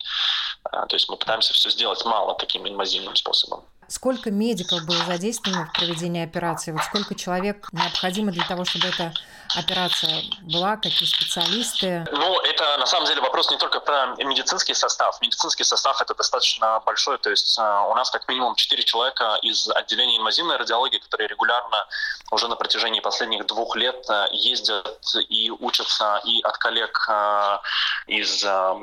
А, 0.64 0.86
то 0.86 0.96
есть 0.96 1.08
мы 1.08 1.16
пытаемся 1.16 1.52
все 1.52 1.70
сделать 1.70 2.04
мало 2.04 2.34
таким 2.34 2.66
инвазивным 2.66 3.16
способом. 3.16 3.64
Сколько 3.92 4.30
медиков 4.30 4.86
было 4.86 5.04
задействовано 5.04 5.66
в 5.66 5.72
проведении 5.74 6.24
операции? 6.24 6.72
Вот 6.72 6.82
сколько 6.82 7.14
человек 7.14 7.68
необходимо 7.72 8.32
для 8.32 8.42
того, 8.46 8.64
чтобы 8.64 8.86
эта 8.86 9.12
операция 9.54 10.22
была, 10.40 10.76
какие 10.76 11.06
специалисты? 11.06 12.06
Ну, 12.10 12.40
это 12.40 12.78
на 12.78 12.86
самом 12.86 13.06
деле 13.06 13.20
вопрос 13.20 13.50
не 13.50 13.58
только 13.58 13.80
про 13.80 14.14
медицинский 14.24 14.72
состав. 14.72 15.20
Медицинский 15.20 15.64
состав 15.64 16.00
это 16.00 16.14
достаточно 16.14 16.80
большой, 16.86 17.18
то 17.18 17.28
есть 17.28 17.58
э, 17.58 17.62
у 17.62 17.94
нас 17.94 18.10
как 18.10 18.26
минимум 18.28 18.54
4 18.54 18.82
человека 18.82 19.38
из 19.42 19.68
отделения 19.68 20.16
инвазивной 20.16 20.56
радиологии, 20.56 20.96
которые 20.96 21.28
регулярно 21.28 21.86
уже 22.30 22.48
на 22.48 22.56
протяжении 22.56 23.00
последних 23.00 23.44
двух 23.44 23.76
лет 23.76 24.06
э, 24.08 24.28
ездят 24.32 25.04
и 25.28 25.50
учатся 25.50 26.22
и 26.24 26.40
от 26.40 26.56
коллег 26.56 27.06
э, 27.10 27.58
из 28.06 28.42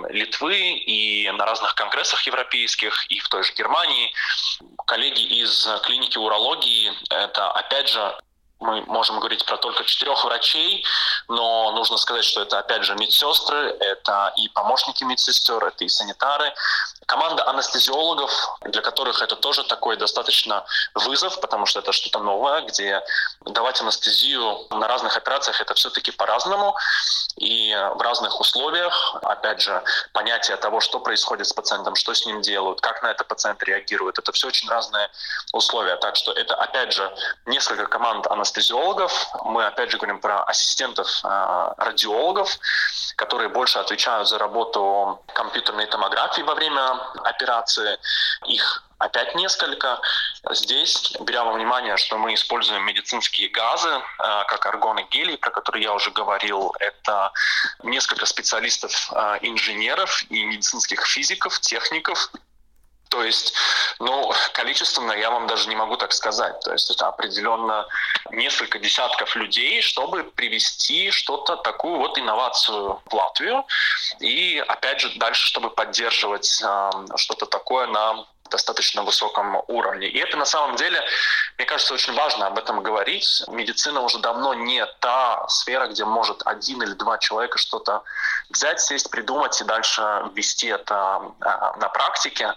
Литвы, 0.10 0.78
и 0.78 1.32
на 1.32 1.46
разных 1.48 1.74
конгрессах 1.74 2.22
европейских, 2.28 3.08
и 3.12 3.20
в 3.20 3.28
той 3.28 3.44
же 3.44 3.54
Германии. 3.54 4.14
Коллеги 5.00 5.22
из 5.22 5.66
клиники 5.84 6.18
урологии, 6.18 6.92
это 7.10 7.52
опять 7.52 7.88
же 7.88 8.18
мы 8.60 8.82
можем 8.82 9.20
говорить 9.20 9.46
про 9.46 9.56
только 9.56 9.86
четырех 9.86 10.26
врачей, 10.26 10.84
но 11.30 11.72
нужно 11.72 11.96
сказать, 11.96 12.26
что 12.26 12.42
это 12.42 12.60
опять 12.60 12.84
же 12.84 12.96
медсестры, 12.96 13.78
это 13.80 14.34
и 14.36 14.50
помощники 14.50 15.06
медсестер, 15.06 15.64
это 15.64 15.86
и 15.86 15.88
санитары, 15.88 16.54
команда 17.10 17.44
анестезиологов, 17.48 18.32
для 18.62 18.82
которых 18.82 19.22
это 19.24 19.36
тоже 19.36 19.64
такой 19.64 19.98
достаточно 19.98 20.64
вызов, 20.94 21.42
потому 21.42 21.66
что 21.66 21.80
это 21.80 21.92
что-то 21.92 22.20
новое, 22.20 22.62
где 22.62 23.02
давать 23.46 23.82
анестезию 23.82 24.68
на 24.70 24.88
разных 24.88 25.18
операциях 25.18 25.60
это 25.60 25.74
все-таки 25.74 26.12
по-разному 26.12 26.78
и 27.38 27.74
в 27.96 28.02
разных 28.02 28.40
условиях. 28.40 29.16
Опять 29.24 29.62
же, 29.62 29.82
понятие 30.14 30.58
того, 30.58 30.82
что 30.82 31.00
происходит 31.00 31.48
с 31.48 31.54
пациентом, 31.54 31.96
что 31.96 32.14
с 32.14 32.26
ним 32.28 32.42
делают, 32.42 32.80
как 32.82 33.02
на 33.02 33.08
это 33.08 33.24
пациент 33.24 33.64
реагирует, 33.64 34.20
это 34.20 34.32
все 34.32 34.48
очень 34.48 34.70
разные 34.70 35.10
условия. 35.52 35.96
Так 35.96 36.16
что 36.16 36.32
это, 36.32 36.54
опять 36.56 36.94
же, 36.94 37.12
несколько 37.48 37.88
команд 37.88 38.28
анестезиологов. 38.28 39.30
Мы, 39.46 39.66
опять 39.66 39.90
же, 39.90 39.98
говорим 39.98 40.20
про 40.20 40.44
ассистентов 40.44 41.08
э, 41.24 41.74
радиологов, 41.78 42.60
которые 43.16 43.50
больше 43.50 43.80
отвечают 43.80 44.28
за 44.28 44.38
работу 44.38 45.24
компьютерной 45.34 45.88
томографии 45.88 46.42
во 46.42 46.54
время 46.54 46.99
операции. 47.24 47.98
Их 48.46 48.84
опять 49.00 49.34
несколько. 49.36 50.00
Здесь, 50.52 51.16
беря 51.22 51.44
во 51.44 51.54
внимание, 51.54 51.98
что 51.98 52.18
мы 52.18 52.34
используем 52.34 52.84
медицинские 52.86 53.50
газы, 53.50 53.90
э, 53.90 54.02
как 54.48 54.66
аргон 54.66 55.00
и 55.00 55.04
гелий, 55.10 55.38
про 55.38 55.52
которые 55.52 55.84
я 55.84 55.94
уже 55.94 56.12
говорил, 56.12 56.76
это 56.80 57.32
несколько 57.84 58.26
специалистов, 58.26 59.12
э, 59.12 59.40
инженеров 59.42 60.24
и 60.30 60.44
медицинских 60.44 61.06
физиков, 61.06 61.60
техников, 61.60 62.32
то 63.10 63.24
есть, 63.24 63.54
ну, 64.00 64.32
количественно 64.54 65.12
я 65.14 65.32
вам 65.32 65.48
даже 65.48 65.68
не 65.68 65.76
могу 65.76 65.98
так 65.98 66.14
сказать. 66.14 66.60
То 66.62 66.72
есть 66.72 66.92
это 66.92 67.08
определенно 67.08 67.88
несколько 68.32 68.80
десятков 68.80 69.36
людей, 69.36 69.82
чтобы 69.82 70.24
привести 70.24 71.12
что-то, 71.12 71.58
такую 71.58 71.98
вот 71.98 72.18
инновацию 72.18 73.02
в 73.06 73.14
Латвию. 73.14 73.66
И, 74.20 74.64
опять 74.68 75.02
же, 75.02 75.12
дальше, 75.18 75.48
чтобы 75.48 75.72
поддерживать 75.72 76.62
э, 76.64 76.90
что-то 77.18 77.46
такое 77.46 77.88
на 77.88 78.26
достаточно 78.50 79.04
высоком 79.04 79.62
уровне. 79.68 80.08
И 80.08 80.18
это 80.18 80.38
на 80.38 80.46
самом 80.46 80.76
деле, 80.76 81.04
мне 81.58 81.66
кажется, 81.66 81.94
очень 81.94 82.14
важно 82.14 82.48
об 82.48 82.58
этом 82.58 82.84
говорить. 82.84 83.44
Медицина 83.48 84.02
уже 84.02 84.20
давно 84.20 84.54
не 84.54 84.86
та 85.00 85.48
сфера, 85.48 85.88
где 85.88 86.06
может 86.06 86.42
один 86.46 86.82
или 86.82 86.94
два 86.94 87.18
человека 87.18 87.58
что-то 87.58 88.04
взять, 88.50 88.82
сесть, 88.82 89.10
придумать 89.10 89.60
и 89.62 89.64
дальше 89.64 90.02
ввести 90.34 90.68
это 90.68 91.22
а, 91.42 91.76
на 91.78 91.90
практике. 91.90 92.54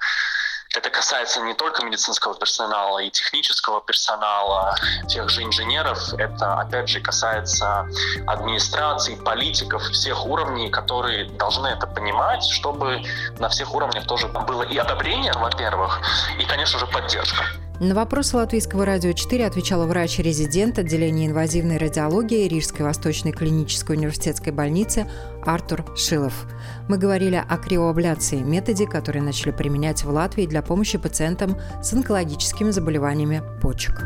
Это 0.74 0.88
касается 0.88 1.40
не 1.40 1.52
только 1.54 1.84
медицинского 1.84 2.34
персонала 2.34 2.98
и 3.00 3.10
технического 3.10 3.82
персонала, 3.82 4.74
тех 5.06 5.28
же 5.28 5.42
инженеров. 5.42 6.14
Это, 6.14 6.54
опять 6.60 6.88
же, 6.88 7.00
касается 7.00 7.86
администрации, 8.26 9.14
политиков 9.16 9.82
всех 9.82 10.24
уровней, 10.24 10.70
которые 10.70 11.26
должны 11.30 11.66
это 11.66 11.86
понимать, 11.86 12.42
чтобы 12.44 13.02
на 13.38 13.50
всех 13.50 13.74
уровнях 13.74 14.06
тоже 14.06 14.28
было 14.28 14.62
и 14.62 14.78
одобрение, 14.78 15.32
во-первых, 15.34 16.00
и, 16.38 16.44
конечно 16.44 16.78
же, 16.78 16.86
поддержка. 16.86 17.44
На 17.82 17.96
вопрос 17.96 18.32
Латвийского 18.32 18.84
радио 18.86 19.10
4 19.10 19.44
отвечала 19.44 19.86
врач-резидент 19.86 20.78
отделения 20.78 21.26
инвазивной 21.26 21.78
радиологии 21.78 22.46
Рижской 22.46 22.86
Восточной 22.86 23.32
клинической 23.32 23.96
университетской 23.96 24.52
больницы 24.52 25.10
Артур 25.44 25.84
Шилов. 25.96 26.46
Мы 26.88 26.96
говорили 26.96 27.34
о 27.34 27.56
криоабляции, 27.56 28.36
методе, 28.36 28.86
который 28.86 29.20
начали 29.20 29.50
применять 29.50 30.04
в 30.04 30.10
Латвии 30.10 30.46
для 30.46 30.62
помощи 30.62 30.96
пациентам 30.96 31.56
с 31.82 31.92
онкологическими 31.92 32.70
заболеваниями 32.70 33.42
почек. 33.60 34.00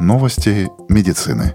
Новости 0.00 0.70
медицины. 0.88 1.54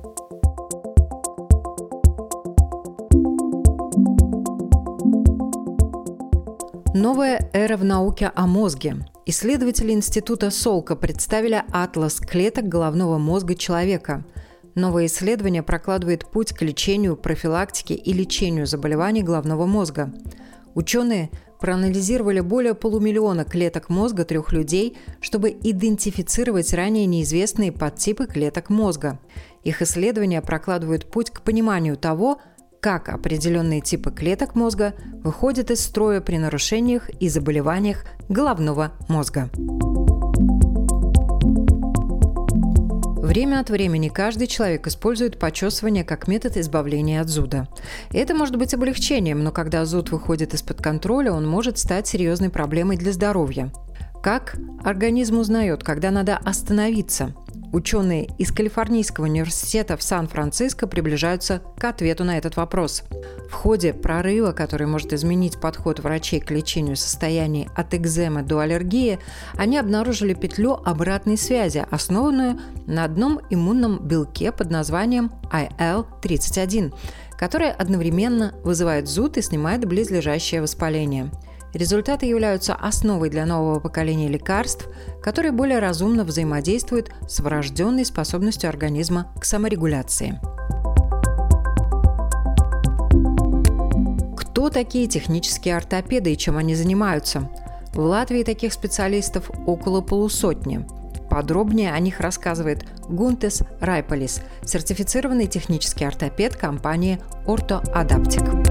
Новая 7.04 7.50
эра 7.52 7.76
в 7.76 7.84
науке 7.84 8.32
о 8.34 8.48
мозге. 8.48 8.96
Исследователи 9.26 9.92
Института 9.92 10.50
Солка 10.50 10.96
представили 10.96 11.62
атлас 11.74 12.22
клеток 12.22 12.70
головного 12.70 13.18
мозга 13.18 13.56
человека. 13.56 14.24
Новое 14.74 15.08
исследование 15.08 15.64
прокладывает 15.64 16.26
путь 16.26 16.54
к 16.54 16.62
лечению, 16.62 17.18
профилактике 17.18 17.94
и 17.94 18.14
лечению 18.14 18.68
заболеваний 18.68 19.22
головного 19.22 19.66
мозга. 19.66 20.14
Ученые 20.76 21.30
проанализировали 21.60 22.40
более 22.40 22.74
полумиллиона 22.74 23.44
клеток 23.44 23.90
мозга 23.90 24.24
трех 24.24 24.54
людей, 24.54 24.98
чтобы 25.20 25.50
идентифицировать 25.50 26.74
ранее 26.74 27.06
неизвестные 27.06 27.74
подтипы 27.74 28.28
клеток 28.28 28.70
мозга. 28.70 29.20
Их 29.66 29.82
исследования 29.82 30.42
прокладывают 30.42 31.12
путь 31.12 31.32
к 31.32 31.42
пониманию 31.42 31.98
того, 31.98 32.40
как 32.84 33.08
определенные 33.08 33.80
типы 33.80 34.12
клеток 34.12 34.56
мозга 34.56 34.94
выходят 35.24 35.72
из 35.72 35.80
строя 35.82 36.20
при 36.20 36.38
нарушениях 36.38 37.10
и 37.22 37.30
заболеваниях 37.30 38.04
головного 38.28 38.92
мозга. 39.08 39.50
Время 43.24 43.62
от 43.62 43.70
времени 43.70 44.10
каждый 44.10 44.48
человек 44.48 44.86
использует 44.86 45.40
почесывание 45.40 46.04
как 46.04 46.28
метод 46.28 46.58
избавления 46.58 47.22
от 47.22 47.30
зуда. 47.30 47.70
Это 48.12 48.36
может 48.36 48.58
быть 48.58 48.74
облегчением, 48.74 49.46
но 49.46 49.52
когда 49.54 49.86
зуд 49.86 50.12
выходит 50.12 50.54
из-под 50.54 50.82
контроля, 50.82 51.32
он 51.32 51.48
может 51.48 51.78
стать 51.78 52.06
серьезной 52.06 52.50
проблемой 52.50 52.98
для 52.98 53.14
здоровья. 53.14 53.72
Как 54.24 54.56
организм 54.86 55.40
узнает, 55.40 55.84
когда 55.84 56.10
надо 56.10 56.38
остановиться? 56.38 57.36
Ученые 57.74 58.30
из 58.38 58.54
Калифорнийского 58.54 59.26
университета 59.26 59.98
в 59.98 60.02
Сан-Франциско 60.02 60.88
приближаются 60.88 61.62
к 61.78 61.84
ответу 61.84 62.24
на 62.24 62.38
этот 62.38 62.56
вопрос. 62.56 63.04
В 63.50 63.52
ходе 63.52 63.94
прорыва, 63.94 64.54
который 64.54 64.88
может 64.88 65.12
изменить 65.12 65.60
подход 65.60 66.00
врачей 66.00 66.40
к 66.40 66.52
лечению 66.52 66.96
состояний 66.96 67.68
от 67.76 67.94
экземы 67.96 68.44
до 68.44 68.60
аллергии, 68.60 69.20
они 69.58 69.78
обнаружили 69.78 70.34
петлю 70.34 70.76
обратной 70.86 71.38
связи, 71.38 71.86
основанную 71.92 72.62
на 72.88 73.04
одном 73.04 73.42
иммунном 73.50 74.08
белке 74.08 74.54
под 74.54 74.72
названием 74.72 75.34
IL-31, 75.52 76.94
которая 77.38 77.74
одновременно 77.74 78.56
вызывает 78.64 79.10
зуд 79.10 79.36
и 79.36 79.42
снимает 79.42 79.84
близлежащее 79.84 80.62
воспаление– 80.62 81.30
Результаты 81.74 82.28
являются 82.28 82.76
основой 82.76 83.32
для 83.32 83.48
нового 83.48 83.80
поколения 83.80 84.28
лекарств, 84.28 84.88
которые 85.24 85.52
более 85.52 85.80
разумно 85.80 86.24
взаимодействуют 86.24 87.12
с 87.28 87.40
врожденной 87.40 88.06
способностью 88.06 88.70
организма 88.70 89.34
к 89.40 89.46
саморегуляции. 89.46 90.40
Кто 94.38 94.70
такие 94.70 95.08
технические 95.08 95.76
ортопеды 95.76 96.34
и 96.34 96.38
чем 96.38 96.58
они 96.58 96.76
занимаются? 96.76 97.50
В 97.94 98.00
Латвии 98.00 98.44
таких 98.44 98.72
специалистов 98.72 99.50
около 99.66 100.02
полусотни. 100.02 100.86
Подробнее 101.30 101.94
о 101.94 102.00
них 102.00 102.20
рассказывает 102.20 102.86
Гунтес 103.10 103.64
Райполис, 103.80 104.42
сертифицированный 104.64 105.48
технический 105.48 106.06
ортопед 106.06 106.56
компании 106.56 107.20
Adaptic. 107.96 108.63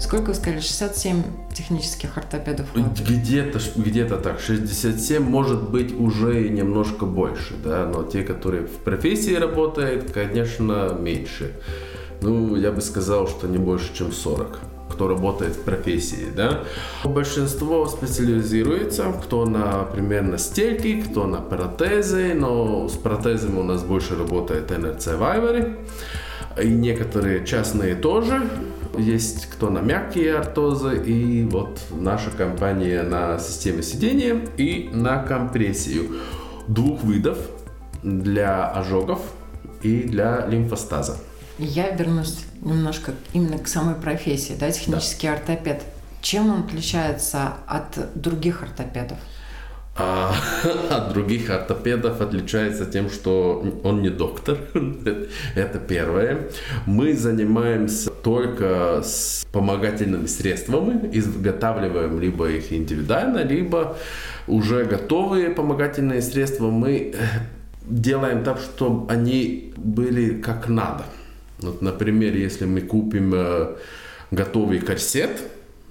Сколько 0.00 0.28
вы 0.28 0.34
сказали? 0.34 0.60
67 0.60 1.22
технических 1.54 2.16
ортопедов? 2.16 2.66
Где-то 2.74 3.60
где 3.76 4.06
так. 4.06 4.40
67 4.40 5.22
может 5.22 5.70
быть 5.70 5.92
уже 5.92 6.48
немножко 6.48 7.04
больше, 7.04 7.54
да, 7.62 7.86
но 7.86 8.02
те, 8.02 8.22
которые 8.22 8.66
в 8.66 8.78
профессии 8.78 9.34
работают, 9.34 10.10
конечно, 10.10 10.96
меньше. 10.98 11.52
Ну, 12.22 12.56
я 12.56 12.72
бы 12.72 12.80
сказал, 12.80 13.28
что 13.28 13.46
не 13.46 13.58
больше, 13.58 13.94
чем 13.94 14.10
40 14.12 14.58
кто 14.90 15.08
работает 15.08 15.54
в 15.54 15.62
профессии, 15.62 16.26
да. 16.36 16.64
Большинство 17.04 17.86
специализируется, 17.86 19.12
кто, 19.22 19.46
например, 19.46 20.24
на 20.24 20.36
стельки, 20.36 21.00
кто 21.00 21.26
на 21.26 21.38
протезы, 21.38 22.34
но 22.34 22.88
с 22.88 22.94
протезами 22.94 23.60
у 23.60 23.62
нас 23.62 23.82
больше 23.82 24.16
работает 24.18 24.70
NRC 24.70 25.16
Вайвери, 25.16 25.76
и 26.60 26.68
некоторые 26.68 27.46
частные 27.46 27.94
тоже, 27.94 28.42
есть 28.98 29.46
кто 29.46 29.70
на 29.70 29.80
мягкие 29.80 30.36
ортозы, 30.36 31.02
и 31.02 31.44
вот 31.44 31.80
наша 31.90 32.30
компания 32.30 33.02
на 33.02 33.38
системе 33.38 33.82
сидения 33.82 34.40
и 34.56 34.90
на 34.92 35.22
компрессию. 35.22 36.20
Двух 36.68 37.02
видов 37.04 37.38
для 38.02 38.68
ожогов 38.68 39.20
и 39.82 40.02
для 40.02 40.46
лимфостаза. 40.46 41.18
Я 41.58 41.90
вернусь 41.90 42.44
немножко 42.62 43.12
именно 43.32 43.58
к 43.58 43.68
самой 43.68 43.94
профессии, 43.94 44.56
да, 44.58 44.70
технический 44.70 45.26
да. 45.26 45.34
ортопед. 45.34 45.82
Чем 46.22 46.50
он 46.50 46.60
отличается 46.60 47.54
от 47.66 47.98
других 48.14 48.62
ортопедов? 48.62 49.18
А 50.00 50.34
от 50.90 51.12
других 51.12 51.50
ортопедов 51.50 52.20
отличается 52.22 52.86
тем, 52.86 53.10
что 53.10 53.62
он 53.84 54.00
не 54.00 54.08
доктор. 54.08 54.56
Это 55.54 55.78
первое. 55.78 56.48
Мы 56.86 57.14
занимаемся 57.14 58.10
только 58.10 59.02
с 59.04 59.44
помогательными 59.52 60.26
средствами, 60.26 61.10
изготавливаем 61.12 62.18
либо 62.18 62.48
их 62.48 62.72
индивидуально, 62.72 63.44
либо 63.44 63.96
уже 64.46 64.84
готовые 64.84 65.50
помогательные 65.50 66.22
средства 66.22 66.70
мы 66.70 67.12
э, 67.12 67.16
делаем 67.86 68.42
так, 68.42 68.58
чтобы 68.58 69.12
они 69.12 69.74
были 69.76 70.40
как 70.40 70.68
надо. 70.68 71.04
Вот, 71.58 71.82
например, 71.82 72.34
если 72.34 72.64
мы 72.64 72.80
купим 72.80 73.34
э, 73.34 73.76
готовый 74.30 74.78
корсет, 74.78 75.42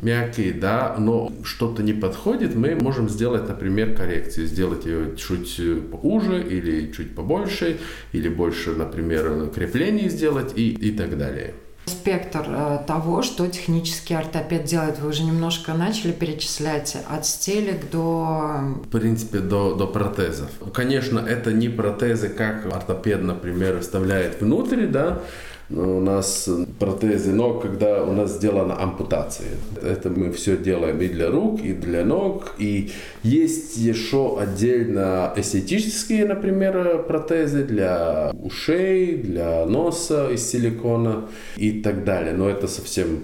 мягкий, 0.01 0.51
да, 0.51 0.95
но 0.97 1.31
что-то 1.43 1.83
не 1.83 1.93
подходит, 1.93 2.55
мы 2.55 2.75
можем 2.75 3.09
сделать, 3.09 3.47
например, 3.47 3.95
коррекцию, 3.95 4.47
сделать 4.47 4.85
ее 4.85 5.15
чуть 5.17 5.59
поуже 5.91 6.41
или 6.41 6.91
чуть 6.91 7.15
побольше, 7.15 7.77
или 8.13 8.29
больше, 8.29 8.71
например, 8.71 9.49
креплений 9.53 10.09
сделать 10.09 10.53
и, 10.55 10.69
и 10.71 10.91
так 10.91 11.17
далее 11.17 11.53
спектр 11.89 12.45
э, 12.47 12.79
того, 12.87 13.21
что 13.21 13.47
технический 13.47 14.13
ортопед 14.13 14.63
делает. 14.63 14.99
Вы 14.99 15.09
уже 15.09 15.23
немножко 15.23 15.73
начали 15.73 16.11
перечислять 16.11 16.95
от 17.09 17.25
стелек 17.25 17.89
до... 17.91 18.59
В 18.83 18.89
принципе, 18.89 19.39
до, 19.39 19.75
до 19.75 19.87
протезов. 19.87 20.49
Конечно, 20.73 21.19
это 21.19 21.51
не 21.51 21.67
протезы, 21.67 22.29
как 22.29 22.65
ортопед, 22.67 23.23
например, 23.23 23.79
вставляет 23.81 24.39
внутрь, 24.39 24.85
да, 24.85 25.21
у 25.71 25.99
нас 25.99 26.49
протезы 26.79 27.31
ног, 27.31 27.61
когда 27.61 28.03
у 28.03 28.11
нас 28.13 28.35
сделана 28.35 28.81
ампутация. 28.81 29.49
Это 29.81 30.09
мы 30.09 30.31
все 30.31 30.57
делаем 30.57 30.99
и 31.01 31.07
для 31.07 31.29
рук, 31.29 31.61
и 31.63 31.73
для 31.73 32.03
ног. 32.03 32.55
И 32.57 32.91
есть 33.21 33.77
еще 33.77 34.39
отдельно 34.39 35.31
эстетические, 35.35 36.25
например, 36.25 37.03
протезы 37.03 37.63
для 37.63 38.31
ушей, 38.41 39.17
для 39.17 39.65
носа 39.65 40.29
из 40.31 40.49
силикона 40.49 41.25
и 41.55 41.81
так 41.81 42.03
далее. 42.03 42.33
Но 42.33 42.49
это 42.49 42.67
совсем 42.67 43.19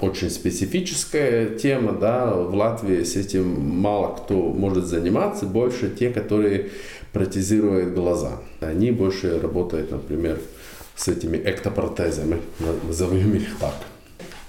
очень 0.00 0.30
специфическая 0.30 1.50
тема, 1.50 1.92
да, 1.92 2.32
в 2.32 2.54
Латвии 2.54 3.02
с 3.02 3.16
этим 3.16 3.60
мало 3.60 4.16
кто 4.16 4.34
может 4.34 4.86
заниматься, 4.86 5.44
больше 5.44 5.90
те, 5.90 6.08
которые 6.08 6.70
протезируют 7.12 7.92
глаза. 7.92 8.38
Они 8.60 8.90
больше 8.90 9.38
работают, 9.38 9.90
например, 9.90 10.38
с 11.00 11.08
этими 11.08 11.38
эктопротезами, 11.38 12.40
назовем 12.86 13.34
их 13.34 13.58
так. 13.58 13.74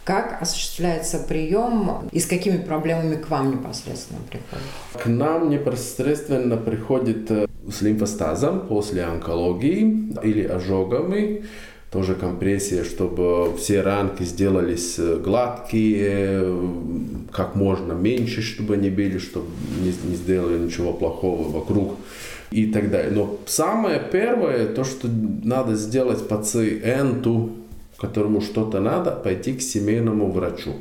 Как 0.04 0.42
осуществляется 0.42 1.20
прием 1.20 2.10
и 2.12 2.20
с 2.20 2.26
какими 2.26 2.58
проблемами 2.58 3.16
к 3.16 3.30
вам 3.30 3.52
непосредственно 3.52 4.20
приходит? 4.30 4.66
К 5.02 5.06
нам 5.06 5.50
непосредственно 5.50 6.58
приходит 6.58 7.32
э, 7.32 7.48
с 7.72 7.82
лимфостазом 7.82 8.68
после 8.68 9.04
онкологии 9.04 10.12
или 10.24 10.44
ожогами, 10.44 11.46
тоже 11.92 12.16
компрессия, 12.16 12.84
чтобы 12.84 13.56
все 13.58 13.82
ранки 13.82 14.24
сделались 14.24 14.96
э, 14.98 15.18
гладкие, 15.18 16.52
как 17.32 17.56
можно 17.56 17.94
меньше, 17.94 18.42
чтобы 18.42 18.74
они 18.74 18.90
были, 18.90 19.20
чтобы 19.20 19.48
не, 19.80 19.94
не 20.10 20.16
сделали 20.16 20.58
ничего 20.58 20.92
плохого 20.92 21.48
вокруг 21.48 21.96
и 22.52 22.68
так 22.68 22.92
далее. 22.92 23.12
Но 23.12 23.40
самое 23.46 24.02
первое, 24.12 24.68
то, 24.68 24.84
что 24.84 25.08
надо 25.44 25.76
сделать 25.76 26.28
пациенту, 26.28 27.52
которому 28.02 28.42
что-то 28.42 28.80
надо, 28.80 29.12
пойти 29.12 29.54
к 29.54 29.62
семейному 29.62 30.32
врачу. 30.32 30.74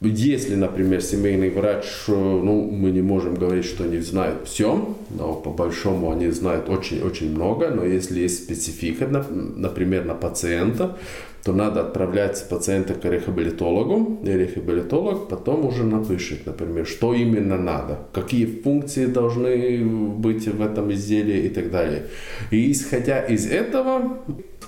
Если, 0.00 0.56
например, 0.56 1.00
семейный 1.00 1.48
врач, 1.48 1.84
э, 2.08 2.12
ну, 2.12 2.68
мы 2.70 2.90
не 2.90 3.00
можем 3.00 3.36
говорить, 3.36 3.64
что 3.64 3.84
они 3.84 4.00
знают 4.00 4.46
все, 4.46 4.96
но 5.10 5.34
по 5.34 5.50
большому 5.50 6.10
они 6.10 6.30
знают 6.30 6.68
очень-очень 6.68 7.30
много, 7.30 7.70
но 7.70 7.84
если 7.84 8.20
есть 8.20 8.44
специфика, 8.44 9.06
например, 9.06 10.04
на 10.04 10.14
пациента, 10.14 10.96
то 11.44 11.52
надо 11.52 11.82
отправлять 11.82 12.48
пациента 12.48 12.94
к 12.94 13.04
рехабилитологу, 13.04 14.20
и 14.24 14.30
рехабилитолог 14.30 15.28
потом 15.28 15.66
уже 15.66 15.84
напишет, 15.84 16.46
например, 16.46 16.86
что 16.86 17.12
именно 17.12 17.58
надо, 17.58 17.98
какие 18.14 18.46
функции 18.46 19.04
должны 19.06 19.84
быть 19.84 20.48
в 20.48 20.62
этом 20.62 20.90
изделии 20.92 21.44
и 21.44 21.50
так 21.50 21.70
далее. 21.70 22.04
И 22.50 22.72
исходя 22.72 23.20
из 23.20 23.46
этого, 23.46 24.18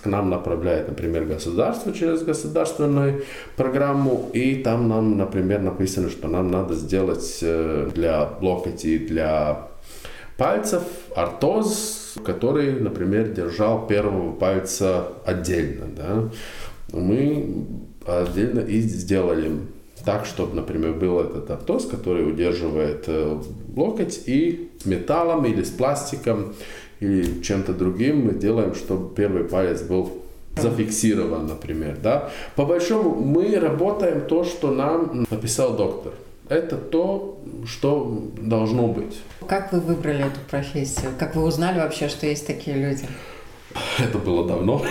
к 0.03 0.07
нам 0.07 0.29
направляет, 0.29 0.89
например, 0.89 1.25
государство 1.25 1.95
через 1.95 2.23
государственную 2.23 3.23
программу, 3.57 4.29
и 4.35 4.57
там 4.57 4.89
нам, 4.89 5.17
например, 5.17 5.63
написано, 5.63 6.11
что 6.11 6.29
нам 6.29 6.51
надо 6.51 6.75
сделать 6.75 7.39
э, 7.41 7.91
для 7.95 8.29
локотей, 8.43 8.99
для 8.99 9.69
пальцев 10.37 10.83
ортоз, 11.15 12.15
который, 12.25 12.73
например, 12.81 13.29
держал 13.29 13.87
первого 13.87 14.33
пальца 14.33 15.09
отдельно. 15.25 15.87
Да? 15.97 16.31
мы 16.93 17.67
отдельно 18.07 18.61
и 18.61 18.81
сделали 18.81 19.53
так, 20.05 20.25
чтобы, 20.25 20.55
например, 20.55 20.93
был 20.93 21.21
этот 21.21 21.51
артоз, 21.51 21.87
который 21.87 22.29
удерживает 22.29 23.05
э, 23.09 23.39
локоть, 23.75 24.23
и 24.27 24.71
металлом 24.85 25.45
или 25.47 25.63
с 25.65 25.71
пластиком 25.71 26.55
или 27.01 27.43
чем-то 27.43 27.73
другим 27.73 28.27
мы 28.27 28.35
делаем, 28.35 28.75
чтобы 28.75 29.15
первый 29.15 29.45
палец 29.45 29.83
был 29.83 30.23
зафиксирован, 30.57 31.47
например. 31.47 31.99
Да? 32.03 32.31
По 32.55 32.65
большому 32.65 33.17
мы 33.17 33.59
работаем 33.59 34.23
то, 34.23 34.45
что 34.45 34.71
нам 34.71 35.27
написал 35.31 35.77
доктор. 35.77 36.13
Это 36.49 36.77
то, 36.77 37.41
что 37.67 38.31
должно 38.39 38.87
быть. 38.87 39.21
Как 39.49 39.73
вы 39.73 39.81
выбрали 39.81 40.25
эту 40.27 40.39
профессию? 40.49 41.11
Как 41.19 41.35
вы 41.35 41.45
узнали 41.45 41.79
вообще, 41.81 42.09
что 42.09 42.27
есть 42.27 42.47
такие 42.47 42.77
люди? 42.77 43.07
Это 43.99 44.19
было 44.19 44.47
давно. 44.47 44.83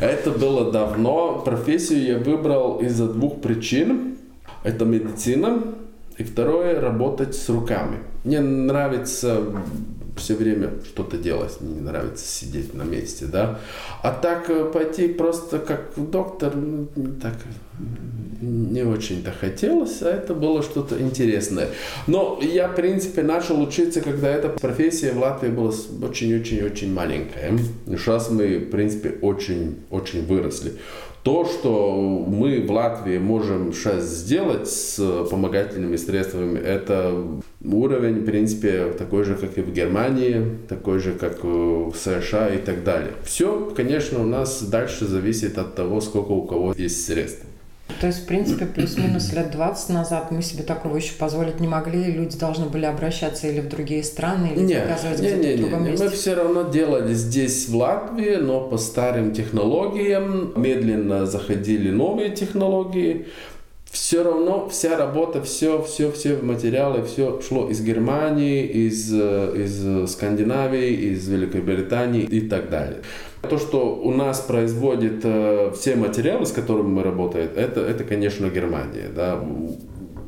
Это 0.00 0.30
было 0.30 0.72
давно. 0.72 1.42
Профессию 1.44 2.02
я 2.02 2.18
выбрал 2.18 2.78
из-за 2.78 3.06
двух 3.06 3.40
причин. 3.40 4.16
Это 4.62 4.84
медицина. 4.84 5.62
И 6.16 6.24
второе, 6.24 6.80
работать 6.80 7.34
с 7.34 7.48
руками. 7.48 7.98
Мне 8.24 8.40
нравится 8.40 9.42
все 10.16 10.34
время 10.34 10.70
что-то 10.84 11.16
делать, 11.16 11.60
мне 11.60 11.74
не 11.74 11.80
нравится 11.80 12.26
сидеть 12.26 12.74
на 12.74 12.82
месте, 12.82 13.26
да. 13.26 13.60
А 14.02 14.12
так 14.12 14.48
э, 14.48 14.64
пойти 14.64 15.08
просто 15.08 15.58
как 15.58 15.92
доктор, 15.96 16.52
так 17.20 17.34
не 18.40 18.82
очень-то 18.82 19.32
хотелось, 19.32 20.02
а 20.02 20.10
это 20.10 20.34
было 20.34 20.62
что-то 20.62 21.00
интересное. 21.00 21.68
Но 22.06 22.38
я, 22.42 22.68
в 22.68 22.74
принципе, 22.74 23.22
начал 23.22 23.60
учиться, 23.60 24.00
когда 24.00 24.28
эта 24.28 24.48
профессия 24.48 25.12
в 25.12 25.18
Латвии 25.18 25.48
была 25.48 25.72
очень-очень-очень 26.02 26.92
маленькая. 26.92 27.58
Сейчас 27.86 28.30
мы, 28.30 28.58
в 28.58 28.70
принципе, 28.70 29.14
очень-очень 29.20 30.26
выросли. 30.26 30.74
То, 31.24 31.46
что 31.46 32.26
мы 32.28 32.60
в 32.60 32.70
Латвии 32.70 33.16
можем 33.16 33.72
сейчас 33.72 34.04
сделать 34.04 34.68
с 34.68 35.26
помогательными 35.30 35.96
средствами, 35.96 36.58
это 36.58 37.14
уровень, 37.64 38.20
в 38.20 38.26
принципе, 38.26 38.92
такой 38.98 39.24
же, 39.24 39.34
как 39.34 39.56
и 39.56 39.62
в 39.62 39.72
Германии, 39.72 40.58
такой 40.68 40.98
же, 40.98 41.14
как 41.14 41.42
в 41.42 41.94
США 41.94 42.48
и 42.48 42.58
так 42.58 42.84
далее. 42.84 43.12
Все, 43.24 43.72
конечно, 43.74 44.20
у 44.20 44.26
нас 44.26 44.62
дальше 44.64 45.06
зависит 45.06 45.56
от 45.56 45.74
того, 45.74 46.02
сколько 46.02 46.32
у 46.32 46.42
кого 46.42 46.74
есть 46.76 47.06
средств. 47.06 47.46
То 48.00 48.08
есть, 48.08 48.22
в 48.22 48.26
принципе, 48.26 48.66
плюс-минус 48.66 49.32
лет 49.32 49.50
20 49.50 49.90
назад 49.90 50.30
мы 50.30 50.42
себе 50.42 50.62
такого 50.62 50.96
еще 50.96 51.14
позволить 51.14 51.60
не 51.60 51.68
могли. 51.68 52.04
Люди 52.04 52.36
должны 52.38 52.66
были 52.66 52.86
обращаться 52.86 53.46
или 53.46 53.60
в 53.60 53.68
другие 53.68 54.02
страны, 54.02 54.52
или 54.54 54.64
нет, 54.64 54.84
заказывать 54.84 55.18
где-то 55.20 55.36
не, 55.36 55.54
в 55.54 55.60
другом 55.60 55.84
не, 55.84 55.90
месте. 55.90 56.04
Мы 56.04 56.10
все 56.10 56.34
равно 56.34 56.70
делали 56.70 57.14
здесь, 57.14 57.68
в 57.68 57.76
Латвии, 57.76 58.36
но 58.36 58.68
по 58.68 58.78
старым 58.78 59.32
технологиям. 59.32 60.52
Медленно 60.56 61.26
заходили 61.26 61.90
новые 61.90 62.30
технологии. 62.30 63.26
Все 63.90 64.24
равно 64.24 64.68
вся 64.68 64.98
работа, 64.98 65.40
все, 65.42 65.80
все, 65.82 66.10
все 66.10 66.36
материалы, 66.38 67.04
все 67.04 67.40
шло 67.46 67.68
из 67.68 67.80
Германии, 67.80 68.66
из, 68.66 69.10
э, 69.12 69.52
из 69.56 70.10
Скандинавии, 70.10 71.12
из 71.12 71.28
Великобритании 71.28 72.22
и 72.22 72.40
так 72.40 72.70
далее. 72.70 73.02
То, 73.44 73.58
что 73.58 73.96
у 73.96 74.10
нас 74.10 74.40
производит 74.40 75.20
э, 75.24 75.72
все 75.74 75.96
материалы, 75.96 76.46
с 76.46 76.52
которыми 76.52 76.88
мы 76.88 77.02
работаем, 77.02 77.50
это, 77.56 77.80
это 77.80 78.04
конечно, 78.04 78.48
Германия. 78.48 79.08
Да. 79.14 79.40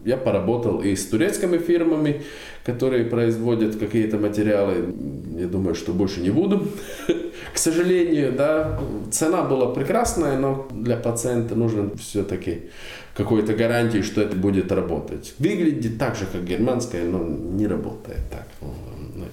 Я 0.05 0.17
поработал 0.17 0.81
и 0.81 0.95
с 0.95 1.07
турецкими 1.07 1.59
фирмами, 1.59 2.23
которые 2.65 3.05
производят 3.05 3.77
какие-то 3.77 4.19
материалы. 4.19 4.95
Я 5.37 5.47
думаю, 5.47 5.75
что 5.75 5.93
больше 5.93 6.21
не 6.21 6.31
буду. 6.31 6.69
К 7.53 7.59
сожалению, 7.59 8.33
да, 8.33 8.79
цена 9.11 9.43
была 9.43 9.73
прекрасная, 9.73 10.39
но 10.39 10.69
для 10.71 10.97
пациента 10.97 11.55
нужно 11.55 11.91
все-таки 11.97 12.71
какой-то 13.17 13.55
гарантии, 13.55 14.03
что 14.03 14.21
это 14.21 14.37
будет 14.37 14.71
работать. 14.71 15.35
Выглядит 15.39 15.99
так 15.99 16.17
же, 16.17 16.27
как 16.31 16.45
германская, 16.45 17.05
но 17.05 17.25
не 17.25 17.67
работает 17.67 18.21
так. 18.31 18.47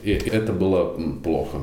И 0.03 0.11
это 0.11 0.53
было 0.53 0.97
плохо. 1.23 1.57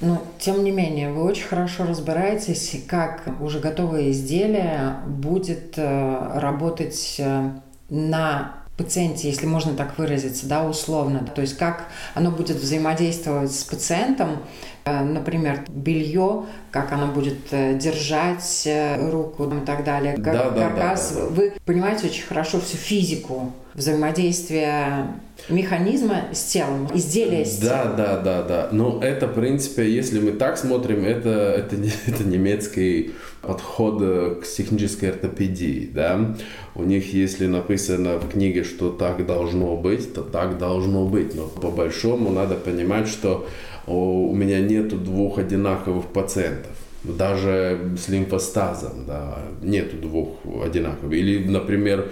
Но, 0.00 0.22
тем 0.38 0.62
не 0.62 0.70
менее, 0.70 1.10
вы 1.12 1.24
очень 1.24 1.46
хорошо 1.46 1.84
разбираетесь, 1.84 2.82
как 2.86 3.22
уже 3.40 3.60
готовое 3.60 4.10
изделие 4.10 4.96
будет 5.06 5.74
э, 5.78 6.30
работать 6.34 7.16
э, 7.18 7.50
на 7.88 8.56
пациенте, 8.76 9.28
если 9.28 9.46
можно 9.46 9.72
так 9.72 9.96
выразиться, 9.96 10.46
да, 10.46 10.66
условно. 10.66 11.26
То 11.34 11.40
есть 11.40 11.56
как 11.56 11.86
оно 12.14 12.30
будет 12.30 12.58
взаимодействовать 12.58 13.52
с 13.52 13.64
пациентом, 13.64 14.42
э, 14.84 15.02
например, 15.02 15.64
белье, 15.68 16.44
как 16.70 16.92
оно 16.92 17.06
будет 17.06 17.48
держать 17.50 18.68
руку 19.10 19.44
и 19.44 19.64
так 19.64 19.82
далее. 19.82 20.16
Как 20.16 20.34
да, 20.34 20.50
каркас. 20.50 21.12
Да, 21.12 21.20
да, 21.20 21.26
да. 21.26 21.34
Вы 21.34 21.52
понимаете 21.64 22.08
очень 22.08 22.26
хорошо 22.26 22.60
всю 22.60 22.76
физику 22.76 23.54
взаимодействия 23.76 25.20
механизма 25.50 26.24
с 26.32 26.44
телом, 26.44 26.88
изделия 26.94 27.44
с 27.44 27.58
да, 27.58 27.82
телом. 27.82 27.96
Да, 27.96 28.16
да, 28.16 28.22
да, 28.22 28.42
да. 28.42 28.68
Но 28.72 29.00
это, 29.02 29.28
в 29.28 29.34
принципе, 29.34 29.88
если 29.88 30.18
мы 30.18 30.32
так 30.32 30.56
смотрим, 30.56 31.04
это, 31.04 31.30
это, 31.30 31.76
это 32.06 32.24
немецкий 32.24 33.12
подход 33.42 34.00
к 34.40 34.46
технической 34.46 35.10
ортопедии, 35.10 35.88
да. 35.92 36.34
У 36.74 36.82
них, 36.82 37.12
если 37.12 37.46
написано 37.46 38.18
в 38.18 38.30
книге, 38.30 38.64
что 38.64 38.90
так 38.90 39.26
должно 39.26 39.76
быть, 39.76 40.14
то 40.14 40.22
так 40.22 40.58
должно 40.58 41.04
быть. 41.04 41.34
Но 41.34 41.44
по 41.46 41.70
большому 41.70 42.30
надо 42.30 42.54
понимать, 42.54 43.08
что 43.08 43.46
у 43.86 44.34
меня 44.34 44.60
нету 44.60 44.96
двух 44.96 45.38
одинаковых 45.38 46.06
пациентов 46.06 46.72
даже 47.04 47.92
с 47.96 48.08
лимфостазом, 48.08 49.04
да, 49.06 49.38
нету 49.62 49.96
двух 49.96 50.38
одинаковых. 50.64 51.12
Или, 51.12 51.48
например, 51.48 52.08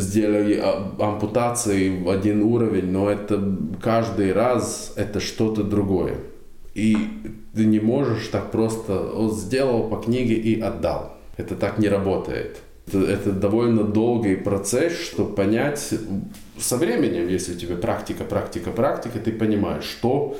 сделали 0.00 0.58
а, 0.60 0.94
ампутации 0.98 2.02
в 2.02 2.08
один 2.08 2.42
уровень, 2.42 2.90
но 2.90 3.10
это 3.10 3.56
каждый 3.80 4.32
раз 4.32 4.92
это 4.96 5.20
что-то 5.20 5.62
другое. 5.62 6.16
И 6.74 6.96
ты 7.54 7.64
не 7.64 7.78
можешь 7.80 8.26
так 8.28 8.50
просто 8.50 9.12
сделал 9.32 9.88
по 9.88 9.96
книге 9.96 10.34
и 10.34 10.60
отдал. 10.60 11.16
Это 11.36 11.54
так 11.54 11.78
не 11.78 11.88
работает. 11.88 12.58
Это, 12.86 12.98
это 13.04 13.32
довольно 13.32 13.84
долгий 13.84 14.36
процесс, 14.36 14.98
чтобы 14.98 15.34
понять 15.34 15.94
со 16.58 16.76
временем, 16.76 17.28
если 17.28 17.54
у 17.54 17.56
тебя 17.56 17.76
практика, 17.76 18.24
практика, 18.24 18.70
практика, 18.70 19.18
ты 19.18 19.32
понимаешь, 19.32 19.84
что 19.84 20.36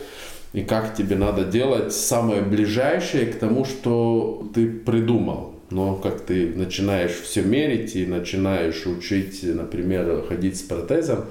и 0.53 0.62
как 0.62 0.95
тебе 0.95 1.17
надо 1.17 1.45
делать 1.45 1.93
самое 1.93 2.43
ближайшее 2.43 3.27
к 3.27 3.38
тому, 3.38 3.64
что 3.64 4.49
ты 4.55 4.69
придумал. 4.69 5.54
Но 5.70 5.96
как 5.96 6.20
ты 6.20 6.53
начинаешь 6.55 7.12
все 7.12 7.42
мерить 7.42 7.96
и 7.96 8.07
начинаешь 8.07 8.87
учить, 8.87 9.40
например, 9.42 10.24
ходить 10.29 10.59
с 10.59 10.62
протезом, 10.62 11.24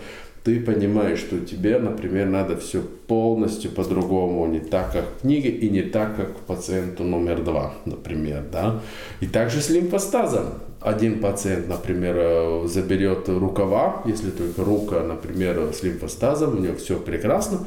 ты 0.43 0.59
понимаешь, 0.59 1.19
что 1.19 1.39
тебе, 1.39 1.79
например, 1.79 2.27
надо 2.27 2.57
все 2.57 2.81
полностью 2.81 3.71
по-другому, 3.71 4.45
не 4.47 4.59
так, 4.59 4.91
как 4.91 5.05
в 5.05 5.21
книге, 5.21 5.49
и 5.49 5.69
не 5.69 5.83
так, 5.83 6.17
как 6.17 6.35
пациенту 6.41 7.03
номер 7.03 7.41
два, 7.43 7.73
например, 7.85 8.43
да. 8.51 8.81
И 9.21 9.27
также 9.27 9.61
с 9.61 9.69
лимфостазом. 9.69 10.45
Один 10.81 11.21
пациент, 11.21 11.69
например, 11.69 12.67
заберет 12.67 13.29
рукава, 13.29 14.03
если 14.05 14.31
только 14.31 14.65
рука, 14.65 15.01
например, 15.01 15.71
с 15.73 15.81
лимфостазом, 15.81 16.57
у 16.57 16.59
него 16.59 16.75
все 16.75 16.99
прекрасно, 16.99 17.65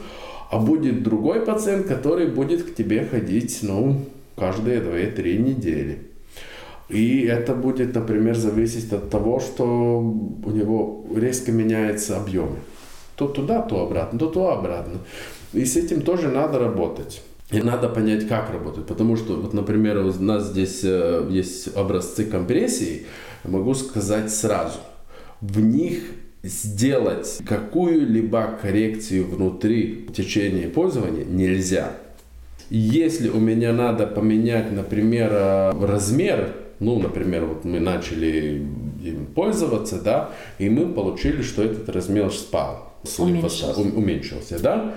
а 0.51 0.59
будет 0.59 1.03
другой 1.03 1.41
пациент, 1.41 1.87
который 1.87 2.27
будет 2.27 2.63
к 2.63 2.75
тебе 2.75 3.07
ходить, 3.07 3.61
ну, 3.63 4.05
каждые 4.37 4.81
2-3 4.81 5.39
недели. 5.39 5.99
И 6.89 7.23
это 7.23 7.55
будет, 7.55 7.95
например, 7.95 8.37
зависеть 8.37 8.93
от 8.93 9.11
того, 9.11 9.41
что 9.41 9.99
у 9.99 10.51
него 10.51 11.05
резко 11.15 11.51
меняется 11.51 12.17
объем. 12.17 12.57
То 13.17 13.27
туда, 13.27 13.63
то 13.63 13.83
обратно, 13.83 14.19
то 14.19 14.27
туда, 14.27 14.53
обратно. 14.53 14.99
И 15.53 15.65
с 15.65 15.77
этим 15.77 16.03
тоже 16.03 16.29
надо 16.29 16.59
работать. 16.59 17.23
И 17.51 17.61
надо 17.61 17.89
понять, 17.89 18.29
как 18.29 18.51
работать. 18.51 18.87
Потому 18.87 19.17
что, 19.17 19.35
вот, 19.35 19.55
например, 19.55 19.99
у 19.99 20.13
нас 20.23 20.49
здесь 20.49 20.81
э, 20.83 21.27
есть 21.31 21.77
образцы 21.77 22.25
компрессии, 22.25 23.07
могу 23.45 23.75
сказать 23.75 24.33
сразу. 24.33 24.79
В 25.41 25.61
них 25.61 26.03
сделать 26.43 27.41
какую-либо 27.47 28.59
коррекцию 28.61 29.27
внутри 29.27 30.07
в 30.09 30.13
течение 30.13 30.69
пользования 30.69 31.25
нельзя. 31.25 31.93
Если 32.69 33.29
у 33.29 33.39
меня 33.39 33.73
надо 33.73 34.07
поменять, 34.07 34.73
например, 34.73 35.31
э, 35.33 35.73
размер 35.87 36.53
ну, 36.81 36.99
например, 36.99 37.45
вот 37.47 37.65
мы 37.65 37.81
начали 37.81 38.67
им 39.03 39.27
пользоваться, 39.35 40.01
да, 40.01 40.31
и 40.59 40.69
мы 40.69 40.87
получили, 40.87 41.43
что 41.43 41.63
этот 41.63 41.89
размер 41.89 42.33
спал, 42.33 42.93
уменьшился. 43.19 43.81
уменьшился, 43.81 44.63
да. 44.63 44.95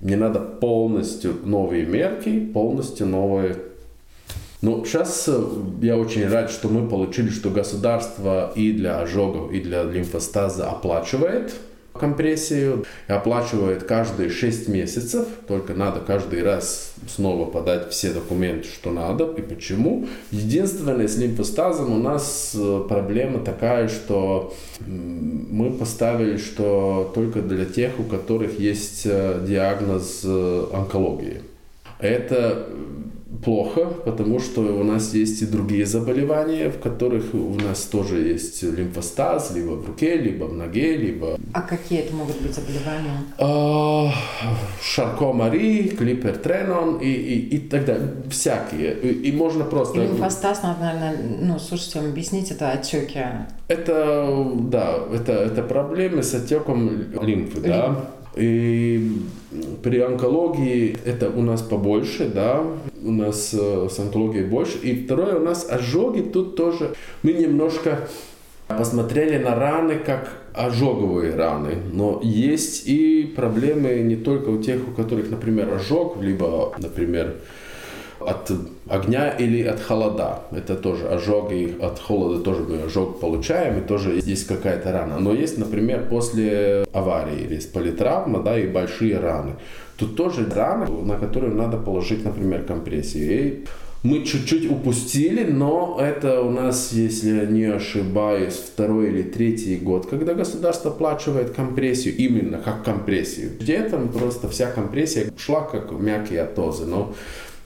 Мне 0.00 0.16
надо 0.16 0.40
полностью 0.40 1.36
новые 1.44 1.86
мерки, 1.86 2.40
полностью 2.40 3.06
новые 3.06 3.56
ну, 4.62 4.84
сейчас 4.84 5.24
э, 5.26 5.44
я 5.82 5.98
очень 5.98 6.28
рад, 6.28 6.48
что 6.48 6.68
мы 6.68 6.88
получили, 6.88 7.30
что 7.30 7.50
государство 7.50 8.52
и 8.54 8.72
для 8.72 9.00
ожогов, 9.00 9.50
и 9.50 9.60
для 9.60 9.82
лимфостаза 9.82 10.70
оплачивает 10.70 11.52
компрессию 11.92 12.84
и 13.08 13.12
оплачивает 13.12 13.84
каждые 13.84 14.30
6 14.30 14.68
месяцев. 14.68 15.26
Только 15.46 15.74
надо 15.74 16.00
каждый 16.00 16.42
раз 16.42 16.94
снова 17.08 17.48
подать 17.50 17.90
все 17.90 18.12
документы, 18.12 18.68
что 18.68 18.90
надо 18.90 19.24
и 19.24 19.42
почему. 19.42 20.06
Единственное, 20.30 21.06
с 21.06 21.16
лимфостазом 21.16 21.92
у 21.92 21.98
нас 21.98 22.52
э, 22.54 22.84
проблема 22.88 23.40
такая, 23.40 23.88
что 23.88 24.54
мы 24.86 25.70
поставили, 25.72 26.36
что 26.36 27.10
только 27.14 27.42
для 27.42 27.64
тех, 27.64 27.98
у 27.98 28.04
которых 28.04 28.58
есть 28.58 29.02
э, 29.04 29.44
диагноз 29.46 30.22
э, 30.24 30.66
онкологии. 30.72 31.42
Это 31.98 32.66
плохо, 33.44 33.86
потому 34.04 34.40
что 34.40 34.60
у 34.60 34.84
нас 34.84 35.14
есть 35.14 35.42
и 35.42 35.46
другие 35.46 35.86
заболевания, 35.86 36.68
в 36.68 36.78
которых 36.78 37.34
у 37.34 37.54
нас 37.54 37.82
тоже 37.84 38.20
есть 38.20 38.62
лимфостаз, 38.62 39.52
либо 39.54 39.72
в 39.72 39.86
руке, 39.86 40.16
либо 40.16 40.44
в 40.44 40.54
ноге, 40.54 40.96
либо... 40.96 41.38
А 41.52 41.62
какие 41.62 42.00
это 42.00 42.14
могут 42.14 42.40
быть 42.40 42.54
заболевания? 42.54 43.24
А, 43.38 44.12
Шаркомари, 44.82 45.88
клипертренон 45.88 46.98
и, 46.98 47.08
и, 47.08 47.56
и 47.56 47.58
так 47.58 47.84
далее. 47.84 48.10
Всякие. 48.30 48.94
И, 49.00 49.28
и 49.28 49.32
можно 49.32 49.64
просто... 49.64 50.00
И 50.00 50.06
лимфостаз, 50.06 50.62
надо, 50.62 50.80
наверное, 50.80 51.38
ну, 51.40 51.58
слушайте, 51.58 52.00
вам 52.00 52.10
объяснить, 52.10 52.50
это 52.50 52.70
отеки. 52.70 53.20
Это, 53.68 54.52
да, 54.60 54.98
это, 55.12 55.32
это 55.32 55.62
проблемы 55.62 56.22
с 56.22 56.34
отеком 56.34 57.12
лимфы, 57.22 57.60
да. 57.60 57.96
И 58.34 59.12
при 59.82 60.00
онкологии 60.00 60.96
это 61.04 61.28
у 61.28 61.42
нас 61.42 61.60
побольше, 61.60 62.30
да, 62.32 62.64
у 63.02 63.10
нас 63.10 63.52
э, 63.52 63.88
с 63.90 63.98
онкологией 63.98 64.46
больше. 64.46 64.78
И 64.78 65.04
второе, 65.04 65.36
у 65.36 65.44
нас 65.44 65.66
ожоги 65.68 66.20
тут 66.20 66.56
тоже. 66.56 66.94
Мы 67.22 67.34
немножко 67.34 68.08
посмотрели 68.68 69.36
на 69.36 69.54
раны 69.54 69.96
как 69.98 70.30
ожоговые 70.54 71.34
раны, 71.34 71.76
но 71.92 72.20
есть 72.22 72.86
и 72.86 73.32
проблемы 73.36 73.96
не 74.00 74.16
только 74.16 74.48
у 74.48 74.62
тех, 74.62 74.80
у 74.86 74.92
которых, 74.92 75.30
например, 75.30 75.72
ожог, 75.72 76.22
либо, 76.22 76.74
например, 76.78 77.36
от 78.22 78.50
огня 78.88 79.30
или 79.30 79.62
от 79.62 79.80
холода. 79.80 80.40
Это 80.50 80.74
тоже 80.74 81.08
ожог, 81.08 81.52
и 81.52 81.74
от 81.80 81.98
холода 81.98 82.42
тоже 82.42 82.62
мы 82.62 82.82
ожог 82.82 83.20
получаем, 83.20 83.78
и 83.78 83.86
тоже 83.86 84.20
есть 84.24 84.46
какая-то 84.46 84.92
рана. 84.92 85.18
Но 85.18 85.32
есть, 85.32 85.58
например, 85.58 86.08
после 86.08 86.84
аварии 86.92 87.42
или 87.44 87.60
политравма, 87.72 88.40
да, 88.42 88.58
и 88.58 88.66
большие 88.66 89.18
раны. 89.18 89.52
Тут 89.96 90.16
тоже 90.16 90.46
раны, 90.54 90.86
на 91.04 91.16
которые 91.16 91.54
надо 91.54 91.76
положить, 91.76 92.24
например, 92.24 92.62
компрессию. 92.62 93.30
И 93.30 93.64
мы 94.02 94.24
чуть-чуть 94.24 94.68
упустили, 94.68 95.44
но 95.44 95.96
это 96.00 96.42
у 96.42 96.50
нас, 96.50 96.92
если 96.92 97.36
я 97.36 97.46
не 97.46 97.66
ошибаюсь, 97.66 98.54
второй 98.54 99.10
или 99.10 99.22
третий 99.22 99.76
год, 99.76 100.06
когда 100.06 100.34
государство 100.34 100.90
оплачивает 100.90 101.50
компрессию, 101.50 102.16
именно 102.16 102.58
как 102.58 102.84
компрессию. 102.84 103.50
Где-то 103.60 103.98
просто 104.12 104.48
вся 104.48 104.72
компрессия 104.72 105.30
шла 105.36 105.60
как 105.60 105.92
мягкие 105.92 106.42
атозы, 106.42 106.84
но 106.84 107.14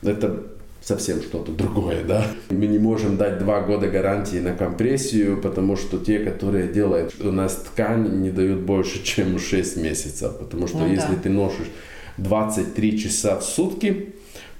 это 0.06 0.44
совсем 0.86 1.20
что-то 1.20 1.50
другое, 1.52 2.04
да. 2.04 2.24
Мы 2.50 2.66
не 2.66 2.78
можем 2.78 3.16
дать 3.16 3.38
два 3.38 3.60
года 3.60 3.88
гарантии 3.88 4.36
на 4.36 4.52
компрессию, 4.52 5.40
потому 5.40 5.76
что 5.76 5.98
те, 5.98 6.20
которые 6.20 6.68
делают 6.68 7.14
у 7.20 7.32
нас 7.32 7.56
ткань, 7.56 8.20
не 8.22 8.30
дают 8.30 8.60
больше, 8.60 9.02
чем 9.02 9.38
6 9.38 9.76
месяцев, 9.78 10.38
потому 10.38 10.68
что 10.68 10.78
ну, 10.78 10.88
если 10.88 11.16
да. 11.16 11.22
ты 11.24 11.28
носишь 11.28 11.70
23 12.18 12.98
часа 13.00 13.36
в 13.36 13.42
сутки, 13.42 14.14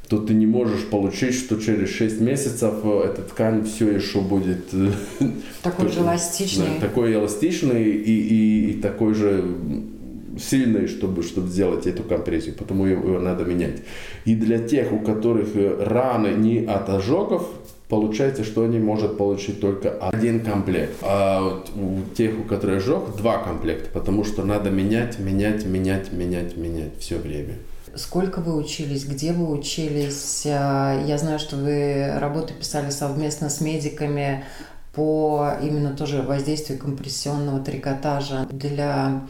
то 0.08 0.18
ты 0.18 0.34
не 0.34 0.46
можешь 0.46 0.84
получить, 0.86 1.34
что 1.34 1.60
через 1.60 1.90
6 1.90 2.20
месяцев 2.20 2.74
эта 2.84 3.22
ткань 3.22 3.64
все 3.64 3.90
еще 3.90 4.20
будет... 4.20 4.72
Э, 4.72 4.90
такой 5.62 5.88
же 5.88 6.00
эластичный. 6.00 6.80
такой 6.80 7.14
эластичный 7.14 7.84
и, 7.84 8.12
и, 8.12 8.70
и 8.70 8.80
такой 8.80 9.14
же 9.14 9.44
сильный, 10.38 10.86
чтобы, 10.86 11.22
чтобы 11.22 11.48
сделать 11.48 11.86
эту 11.86 12.02
компрессию, 12.02 12.54
потому 12.54 12.86
его 12.86 13.18
надо 13.18 13.44
менять. 13.44 13.82
И 14.24 14.34
для 14.34 14.58
тех, 14.58 14.92
у 14.92 14.98
которых 14.98 15.56
э, 15.56 15.82
раны 15.82 16.28
не 16.28 16.64
от 16.64 16.88
ожогов, 16.88 17.48
получается, 17.88 18.44
что 18.44 18.64
они 18.64 18.78
могут 18.78 19.16
получить 19.16 19.60
только 19.60 19.90
один 19.90 20.40
комплект. 20.40 20.94
А 21.02 21.62
у 21.76 22.14
тех, 22.14 22.38
у 22.38 22.42
которых 22.42 22.78
ожог, 22.78 23.16
два 23.16 23.38
комплекта, 23.38 23.88
потому 23.92 24.24
что 24.24 24.44
надо 24.44 24.70
менять, 24.70 25.18
менять, 25.18 25.64
менять, 25.64 26.12
менять, 26.12 26.56
менять 26.56 26.98
все 26.98 27.18
время. 27.18 27.54
Сколько 27.94 28.40
вы 28.40 28.56
учились, 28.56 29.06
где 29.06 29.32
вы 29.32 29.50
учились? 29.50 30.46
А, 30.46 31.02
я 31.06 31.16
знаю, 31.16 31.38
что 31.38 31.56
вы 31.56 32.18
работу 32.18 32.52
писали 32.52 32.90
совместно 32.90 33.48
с 33.48 33.62
медиками 33.62 34.44
по 34.92 35.52
именно 35.62 35.96
тоже 35.96 36.22
воздействию 36.22 36.78
компрессионного 36.78 37.60
трикотажа 37.60 38.46
для 38.50 39.22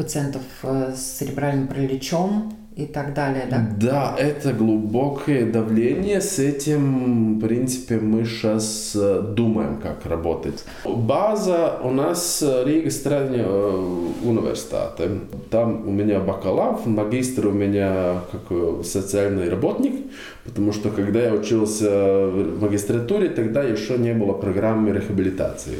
пациентов 0.00 0.42
э, 0.62 0.94
с 0.96 1.18
церебральным 1.18 1.68
параличом 1.68 2.54
и 2.74 2.86
так 2.86 3.12
далее, 3.12 3.44
да? 3.50 3.68
Да, 3.78 4.14
это 4.18 4.54
глубокое 4.54 5.52
давление. 5.52 6.22
С 6.22 6.38
этим, 6.38 7.38
в 7.38 7.40
принципе, 7.40 7.98
мы 7.98 8.24
сейчас 8.24 8.92
э, 8.94 9.22
думаем, 9.36 9.78
как 9.82 10.06
работать. 10.06 10.64
База 10.86 11.78
у 11.84 11.90
нас 11.90 12.42
э, 12.42 12.64
Рига 12.64 12.90
Страдня 12.90 13.46
университета. 13.46 15.10
Там 15.50 15.86
у 15.86 15.90
меня 15.90 16.20
бакалавр, 16.20 16.88
магистр 16.88 17.48
у 17.48 17.52
меня 17.52 18.20
как 18.32 18.84
социальный 18.86 19.50
работник, 19.50 19.96
потому 20.44 20.72
что 20.72 20.88
когда 20.88 21.20
я 21.20 21.34
учился 21.34 22.26
в 22.26 22.62
магистратуре, 22.62 23.28
тогда 23.28 23.62
еще 23.62 23.98
не 23.98 24.14
было 24.14 24.32
программы 24.32 24.92
реабилитации. 24.92 25.76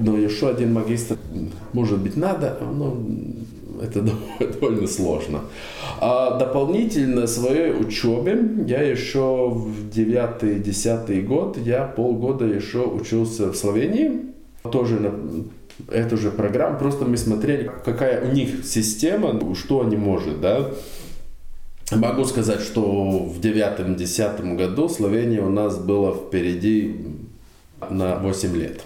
Но 0.00 0.16
еще 0.16 0.48
один 0.48 0.72
магистр, 0.72 1.16
может 1.72 1.98
быть, 1.98 2.16
надо, 2.16 2.58
но 2.60 2.96
это 3.80 4.02
довольно 4.40 4.86
сложно. 4.86 5.40
А 6.00 6.38
дополнительно 6.38 7.26
своей 7.26 7.72
учебе 7.72 8.64
я 8.66 8.82
еще 8.82 9.48
в 9.50 9.88
9-10 9.88 11.22
год, 11.22 11.58
я 11.58 11.84
полгода 11.84 12.44
еще 12.44 12.86
учился 12.86 13.52
в 13.52 13.56
Словении, 13.56 14.32
тоже 14.70 15.00
на 15.00 15.12
эту 15.90 16.16
же 16.16 16.30
программу, 16.30 16.78
просто 16.78 17.04
мы 17.04 17.16
смотрели, 17.16 17.70
какая 17.84 18.28
у 18.28 18.32
них 18.32 18.64
система, 18.64 19.40
что 19.54 19.80
они 19.80 19.96
могут, 19.96 20.40
да. 20.40 20.70
Могу 21.92 22.24
сказать, 22.24 22.60
что 22.60 22.82
в 22.82 23.40
9-10 23.40 24.54
году 24.56 24.88
Словения 24.88 25.40
у 25.40 25.50
нас 25.50 25.76
была 25.78 26.12
впереди 26.12 26.96
на 27.88 28.16
8 28.16 28.56
лет. 28.56 28.82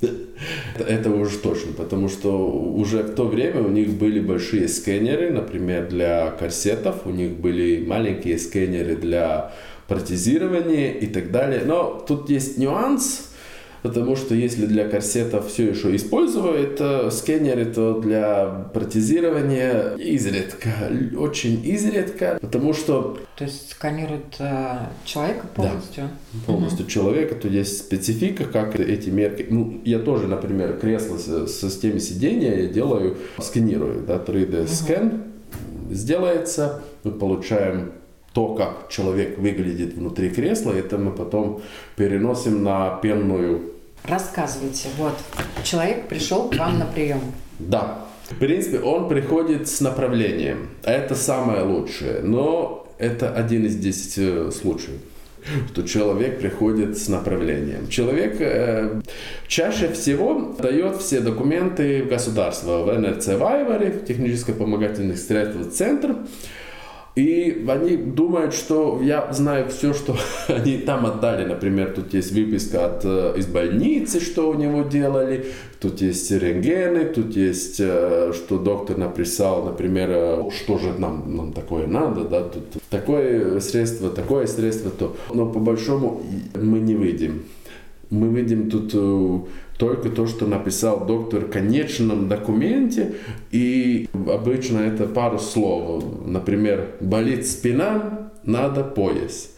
Это 0.00 1.10
уже 1.10 1.38
точно, 1.38 1.72
потому 1.72 2.08
что 2.08 2.48
уже 2.48 3.02
в 3.02 3.14
то 3.14 3.24
время 3.26 3.62
у 3.62 3.68
них 3.68 3.90
были 3.94 4.20
большие 4.20 4.68
сканеры, 4.68 5.30
например, 5.30 5.88
для 5.88 6.30
корсетов, 6.30 7.06
у 7.06 7.10
них 7.10 7.32
были 7.32 7.84
маленькие 7.84 8.38
сканеры 8.38 8.94
для 8.96 9.52
протезирования 9.88 10.92
и 10.92 11.06
так 11.06 11.32
далее. 11.32 11.62
Но 11.64 12.04
тут 12.06 12.30
есть 12.30 12.58
нюанс, 12.58 13.27
Потому 13.82 14.16
что 14.16 14.34
если 14.34 14.66
для 14.66 14.88
корсетов 14.88 15.48
все 15.48 15.70
еще 15.70 15.94
используют 15.94 16.80
сканеры, 17.12 17.64
то 17.66 18.00
для 18.00 18.68
протезирования 18.72 19.94
изредка, 19.96 20.70
очень 21.16 21.64
изредка, 21.64 22.38
потому 22.40 22.72
что... 22.72 23.18
То 23.36 23.44
есть 23.44 23.70
сканируют 23.70 24.36
э, 24.40 24.78
человека 25.04 25.46
полностью? 25.54 26.08
Да, 26.32 26.38
полностью 26.46 26.84
угу. 26.84 26.90
человека, 26.90 27.34
то 27.36 27.48
есть 27.48 27.78
специфика, 27.78 28.44
как 28.44 28.78
эти 28.78 29.10
мерки. 29.10 29.46
Ну, 29.48 29.80
я 29.84 29.98
тоже, 30.00 30.26
например, 30.26 30.78
кресло 30.78 31.16
с, 31.16 31.46
с 31.46 31.60
системой 31.60 32.00
сидения 32.00 32.62
я 32.62 32.68
делаю, 32.68 33.16
сканирую, 33.40 34.04
да, 34.04 34.16
3D-скен 34.16 35.06
угу. 35.06 35.94
сделается, 35.94 36.82
мы 37.04 37.12
получаем 37.12 37.92
то, 38.32 38.54
как 38.54 38.88
человек 38.88 39.38
выглядит 39.38 39.94
внутри 39.94 40.30
кресла, 40.30 40.72
это 40.72 40.98
мы 40.98 41.10
потом 41.10 41.62
переносим 41.96 42.62
на 42.62 42.96
пенную. 43.02 43.72
Рассказывайте. 44.04 44.88
Вот, 44.96 45.14
человек 45.64 46.08
пришел 46.08 46.48
к 46.48 46.56
вам 46.56 46.78
на 46.78 46.86
прием. 46.86 47.20
Да. 47.58 48.04
В 48.30 48.36
принципе, 48.36 48.80
он 48.80 49.08
приходит 49.08 49.68
с 49.68 49.80
направлением. 49.80 50.68
Это 50.82 51.14
самое 51.14 51.62
лучшее. 51.62 52.20
Но 52.20 52.86
это 52.98 53.32
один 53.32 53.64
из 53.64 53.76
десяти 53.76 54.50
случаев 54.50 55.00
что 55.72 55.82
человек 55.82 56.40
приходит 56.40 56.98
с 56.98 57.08
направлением. 57.08 57.88
Человек 57.88 58.36
э, 58.40 59.00
чаще 59.46 59.88
всего 59.92 60.54
дает 60.58 60.96
все 60.96 61.20
документы 61.20 62.02
в 62.02 62.08
государство, 62.08 62.82
в 62.82 62.98
НРЦ 62.98 63.28
Вайваре, 63.28 63.90
в 63.90 64.04
техническое 64.04 64.52
помогательных 64.52 65.18
средств 65.18 65.74
центр, 65.74 66.16
и 67.18 67.64
они 67.66 67.96
думают, 67.96 68.54
что 68.54 69.00
я 69.02 69.32
знаю 69.32 69.68
все, 69.70 69.92
что 69.92 70.16
они 70.48 70.78
там 70.78 71.04
отдали. 71.04 71.44
Например, 71.44 71.92
тут 71.92 72.14
есть 72.14 72.30
выписка 72.30 72.86
от, 72.86 73.04
э, 73.04 73.34
из 73.36 73.46
больницы, 73.46 74.20
что 74.20 74.48
у 74.48 74.54
него 74.54 74.82
делали. 74.82 75.46
Тут 75.80 76.00
есть 76.00 76.30
рентгены, 76.30 77.06
тут 77.06 77.34
есть, 77.34 77.80
э, 77.80 78.32
что 78.32 78.58
доктор 78.58 78.98
написал, 78.98 79.64
например, 79.64 80.08
э, 80.12 80.50
что 80.56 80.78
же 80.78 80.92
нам, 80.96 81.36
нам 81.36 81.52
такое 81.52 81.88
надо, 81.88 82.22
да, 82.22 82.42
тут 82.42 82.80
такое 82.88 83.58
средство, 83.58 84.10
такое 84.10 84.46
средство, 84.46 84.92
то. 84.92 85.16
Но 85.34 85.46
по 85.46 85.58
большому 85.58 86.22
мы 86.54 86.78
не 86.78 86.94
выйдем 86.94 87.42
Мы 88.10 88.28
видим 88.28 88.70
тут 88.70 88.94
только 89.78 90.10
то, 90.10 90.26
что 90.26 90.46
написал 90.46 91.06
доктор 91.06 91.44
в 91.44 91.50
конечном 91.50 92.28
документе, 92.28 93.14
и 93.52 94.08
обычно 94.12 94.80
это 94.80 95.06
пару 95.06 95.38
слов. 95.38 96.04
Например, 96.26 96.88
болит 97.00 97.46
спина, 97.46 98.30
надо 98.42 98.82
пояс. 98.82 99.52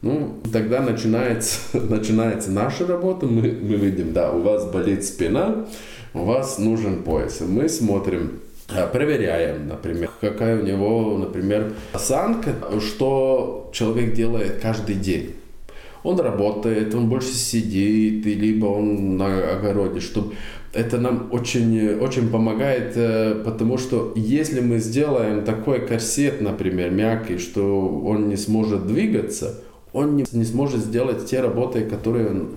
Ну, 0.00 0.36
тогда 0.52 0.80
начинается, 0.80 1.58
начинается 1.72 2.52
наша 2.52 2.86
работа. 2.86 3.26
Мы, 3.26 3.42
мы 3.42 3.74
видим, 3.74 4.12
да, 4.12 4.30
у 4.30 4.42
вас 4.42 4.64
болит 4.70 5.04
спина, 5.04 5.66
у 6.14 6.24
вас 6.24 6.58
нужен 6.58 7.02
пояс. 7.02 7.40
Мы 7.40 7.68
смотрим, 7.68 8.40
а, 8.68 8.86
проверяем, 8.86 9.66
например, 9.66 10.08
какая 10.20 10.60
у 10.60 10.64
него, 10.64 11.18
например, 11.18 11.72
осанка, 11.92 12.54
что 12.80 13.70
человек 13.72 14.14
делает 14.14 14.60
каждый 14.62 14.94
день 14.94 15.34
он 16.04 16.20
работает, 16.20 16.94
он 16.94 17.08
больше 17.08 17.32
сидит, 17.32 18.24
либо 18.26 18.66
он 18.66 19.16
на 19.16 19.52
огороде, 19.52 20.00
чтобы 20.00 20.34
это 20.72 20.98
нам 20.98 21.28
очень, 21.32 21.94
очень 21.94 22.28
помогает, 22.28 22.92
э, 22.96 23.42
потому 23.44 23.78
что 23.78 24.12
если 24.14 24.60
мы 24.60 24.78
сделаем 24.78 25.44
такой 25.44 25.86
корсет, 25.86 26.40
например, 26.40 26.90
мягкий, 26.90 27.38
что 27.38 27.88
он 28.04 28.28
не 28.28 28.36
сможет 28.36 28.86
двигаться, 28.86 29.60
он 29.92 30.16
не, 30.16 30.24
не 30.32 30.44
сможет 30.44 30.80
сделать 30.80 31.26
те 31.26 31.40
работы, 31.40 31.84
которые 31.84 32.28
он 32.28 32.48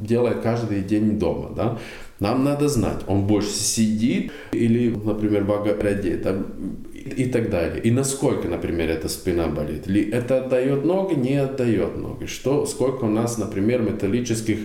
делает 0.00 0.40
каждый 0.40 0.82
день 0.82 1.18
дома. 1.18 1.50
Да? 1.56 1.78
Нам 2.20 2.44
надо 2.44 2.68
знать, 2.68 3.00
он 3.06 3.26
больше 3.26 3.50
сидит 3.50 4.32
или, 4.52 4.94
например, 5.04 5.44
в 5.44 5.52
огороде 5.52 6.16
там, 6.16 6.46
и 7.02 7.26
так 7.26 7.50
далее. 7.50 7.82
И 7.82 7.90
насколько, 7.90 8.48
например, 8.48 8.90
эта 8.90 9.08
спина 9.08 9.48
болит. 9.48 9.86
Ли 9.86 10.08
это 10.10 10.44
отдает 10.44 10.84
ноги, 10.84 11.14
не 11.14 11.36
отдает 11.36 11.96
ноги. 11.96 12.26
Что, 12.26 12.66
сколько 12.66 13.04
у 13.04 13.10
нас, 13.10 13.38
например, 13.38 13.82
металлических 13.82 14.58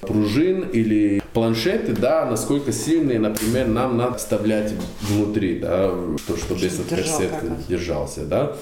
пружин 0.00 0.62
или 0.62 1.22
планшеты, 1.32 1.92
да, 1.92 2.24
насколько 2.26 2.72
сильные, 2.72 3.18
например, 3.18 3.68
нам 3.68 3.96
надо 3.96 4.18
вставлять 4.18 4.72
внутри, 5.00 5.58
да, 5.58 5.92
то, 6.26 6.36
чтобы 6.36 6.64
этот 6.64 6.86
корсет 6.88 7.32
держался, 7.68 8.24
да. 8.24 8.56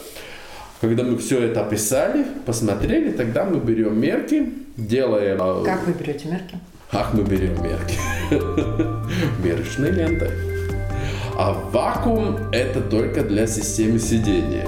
Когда 0.80 1.04
мы 1.04 1.16
все 1.16 1.40
это 1.40 1.64
описали, 1.64 2.26
посмотрели, 2.44 3.10
тогда 3.10 3.44
мы 3.44 3.60
берем 3.60 3.98
мерки, 3.98 4.52
делаем... 4.76 5.38
А, 5.40 5.64
как 5.64 5.86
вы 5.86 5.94
берете 5.94 6.28
мерки? 6.28 6.58
Ах, 6.92 7.14
мы 7.14 7.22
берем 7.22 7.54
мерки. 7.62 7.96
Мерочной 9.42 9.90
лентой. 9.90 10.55
А 11.38 11.53
вакуум 11.53 12.51
это 12.53 12.81
только 12.81 13.22
для 13.22 13.46
системы 13.46 13.99
сидения. 13.99 14.66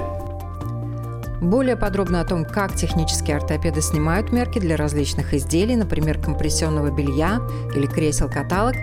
Более 1.41 1.75
подробно 1.75 2.21
о 2.21 2.25
том, 2.25 2.45
как 2.45 2.75
технические 2.75 3.37
ортопеды 3.37 3.81
снимают 3.81 4.31
мерки 4.31 4.59
для 4.59 4.75
различных 4.75 5.33
изделий, 5.33 5.75
например, 5.75 6.19
компрессионного 6.19 6.91
белья 6.91 7.41
или 7.75 7.87
кресел-каталог, 7.87 8.75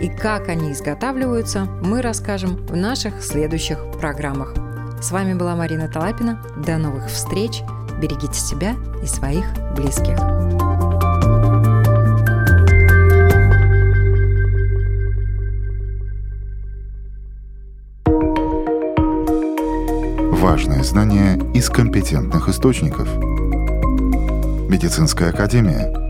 и 0.00 0.08
как 0.08 0.48
они 0.48 0.72
изготавливаются, 0.72 1.66
мы 1.82 2.00
расскажем 2.00 2.66
в 2.66 2.74
наших 2.74 3.22
следующих 3.22 3.78
программах. 4.00 4.54
С 5.02 5.10
вами 5.10 5.34
была 5.34 5.54
Марина 5.54 5.88
Талапина. 5.88 6.42
До 6.56 6.78
новых 6.78 7.06
встреч. 7.08 7.62
Берегите 8.00 8.40
себя 8.40 8.74
и 9.02 9.06
своих 9.06 9.44
близких. 9.76 10.39
Важные 20.40 20.82
знания 20.84 21.38
из 21.52 21.68
компетентных 21.68 22.48
источников. 22.48 23.06
Медицинская 24.70 25.28
академия– 25.28 25.92